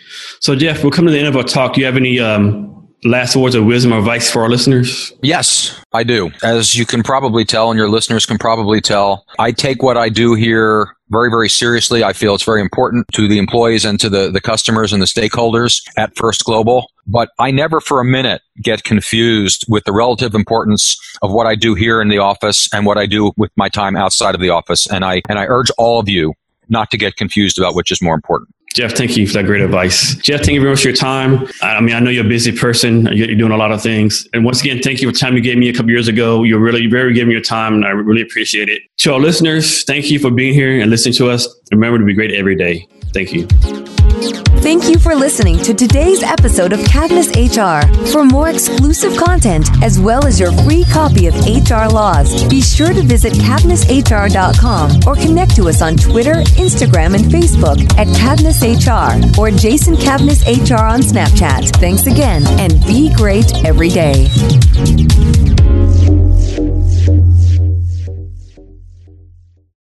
So, 0.40 0.54
Jeff, 0.54 0.84
we're 0.84 0.90
coming 0.90 1.08
to 1.08 1.12
the 1.12 1.18
end 1.18 1.28
of 1.28 1.36
our 1.36 1.42
talk. 1.42 1.74
Do 1.74 1.80
you 1.80 1.86
have 1.86 1.96
any 1.96 2.20
um, 2.20 2.81
last 3.04 3.34
words 3.36 3.54
of 3.54 3.64
wisdom 3.64 3.92
or 3.92 3.98
advice 3.98 4.30
for 4.30 4.42
our 4.42 4.48
listeners? 4.48 5.12
Yes, 5.22 5.78
I 5.92 6.04
do. 6.04 6.30
As 6.42 6.76
you 6.76 6.86
can 6.86 7.02
probably 7.02 7.44
tell, 7.44 7.70
and 7.70 7.78
your 7.78 7.88
listeners 7.88 8.26
can 8.26 8.38
probably 8.38 8.80
tell, 8.80 9.24
I 9.38 9.52
take 9.52 9.82
what 9.82 9.96
I 9.96 10.08
do 10.08 10.34
here 10.34 10.94
very, 11.10 11.28
very 11.28 11.48
seriously. 11.48 12.02
I 12.02 12.12
feel 12.12 12.34
it's 12.34 12.44
very 12.44 12.60
important 12.60 13.06
to 13.12 13.28
the 13.28 13.38
employees 13.38 13.84
and 13.84 14.00
to 14.00 14.08
the, 14.08 14.30
the 14.30 14.40
customers 14.40 14.92
and 14.92 15.02
the 15.02 15.06
stakeholders 15.06 15.82
at 15.96 16.16
First 16.16 16.44
Global. 16.44 16.90
But 17.06 17.30
I 17.38 17.50
never 17.50 17.80
for 17.80 18.00
a 18.00 18.04
minute 18.04 18.40
get 18.62 18.84
confused 18.84 19.66
with 19.68 19.84
the 19.84 19.92
relative 19.92 20.34
importance 20.34 20.96
of 21.20 21.32
what 21.32 21.46
I 21.46 21.54
do 21.54 21.74
here 21.74 22.00
in 22.00 22.08
the 22.08 22.18
office 22.18 22.72
and 22.72 22.86
what 22.86 22.96
I 22.96 23.06
do 23.06 23.32
with 23.36 23.50
my 23.56 23.68
time 23.68 23.96
outside 23.96 24.34
of 24.34 24.40
the 24.40 24.50
office. 24.50 24.90
And 24.90 25.04
I, 25.04 25.20
and 25.28 25.38
I 25.38 25.46
urge 25.46 25.70
all 25.76 25.98
of 25.98 26.08
you 26.08 26.32
not 26.68 26.90
to 26.90 26.96
get 26.96 27.16
confused 27.16 27.58
about 27.58 27.74
which 27.74 27.90
is 27.90 28.00
more 28.00 28.14
important. 28.14 28.48
Jeff, 28.74 28.92
thank 28.92 29.16
you 29.16 29.26
for 29.26 29.34
that 29.34 29.44
great 29.44 29.60
advice. 29.60 30.14
Jeff, 30.16 30.40
thank 30.40 30.52
you 30.52 30.60
very 30.60 30.72
much 30.72 30.82
for 30.82 30.88
your 30.88 30.96
time. 30.96 31.46
I 31.60 31.80
mean, 31.80 31.94
I 31.94 32.00
know 32.00 32.10
you're 32.10 32.24
a 32.24 32.28
busy 32.28 32.52
person. 32.52 33.06
You're 33.12 33.34
doing 33.34 33.52
a 33.52 33.56
lot 33.56 33.70
of 33.70 33.82
things. 33.82 34.26
And 34.32 34.44
once 34.44 34.60
again, 34.60 34.80
thank 34.80 35.02
you 35.02 35.08
for 35.08 35.12
the 35.12 35.18
time 35.18 35.36
you 35.36 35.42
gave 35.42 35.58
me 35.58 35.68
a 35.68 35.74
couple 35.74 35.90
years 35.90 36.08
ago. 36.08 36.42
You're 36.42 36.60
really 36.60 36.86
very 36.86 37.12
giving 37.12 37.32
your 37.32 37.42
time, 37.42 37.74
and 37.74 37.84
I 37.84 37.90
really 37.90 38.22
appreciate 38.22 38.68
it. 38.68 38.82
To 38.98 39.12
our 39.12 39.20
listeners, 39.20 39.84
thank 39.84 40.10
you 40.10 40.18
for 40.18 40.30
being 40.30 40.54
here 40.54 40.80
and 40.80 40.90
listening 40.90 41.14
to 41.14 41.28
us. 41.28 41.48
Remember 41.70 41.98
to 41.98 42.04
be 42.04 42.14
great 42.14 42.32
every 42.32 42.56
day. 42.56 42.86
Thank 43.12 43.32
you. 43.32 43.91
Thank 44.22 44.88
you 44.88 44.98
for 44.98 45.14
listening 45.16 45.58
to 45.58 45.74
today's 45.74 46.22
episode 46.22 46.72
of 46.72 46.78
Cavness 46.80 47.32
HR. 47.34 47.82
For 48.12 48.24
more 48.24 48.50
exclusive 48.50 49.16
content, 49.16 49.68
as 49.82 49.98
well 49.98 50.24
as 50.26 50.38
your 50.38 50.52
free 50.62 50.84
copy 50.84 51.26
of 51.26 51.34
HR 51.34 51.92
Laws, 51.92 52.44
be 52.48 52.60
sure 52.60 52.92
to 52.92 53.02
visit 53.02 53.32
CavnessHR.com 53.32 55.00
or 55.06 55.16
connect 55.16 55.56
to 55.56 55.68
us 55.68 55.82
on 55.82 55.96
Twitter, 55.96 56.34
Instagram, 56.54 57.14
and 57.14 57.24
Facebook 57.24 57.82
at 57.98 58.06
Cavness 58.08 58.62
HR 58.62 59.40
or 59.40 59.50
Jason 59.50 59.96
Cavness 59.96 60.46
HR 60.46 60.84
on 60.84 61.00
Snapchat. 61.00 61.76
Thanks 61.80 62.06
again, 62.06 62.44
and 62.60 62.80
be 62.86 63.12
great 63.14 63.64
every 63.64 63.88
day. 63.88 64.28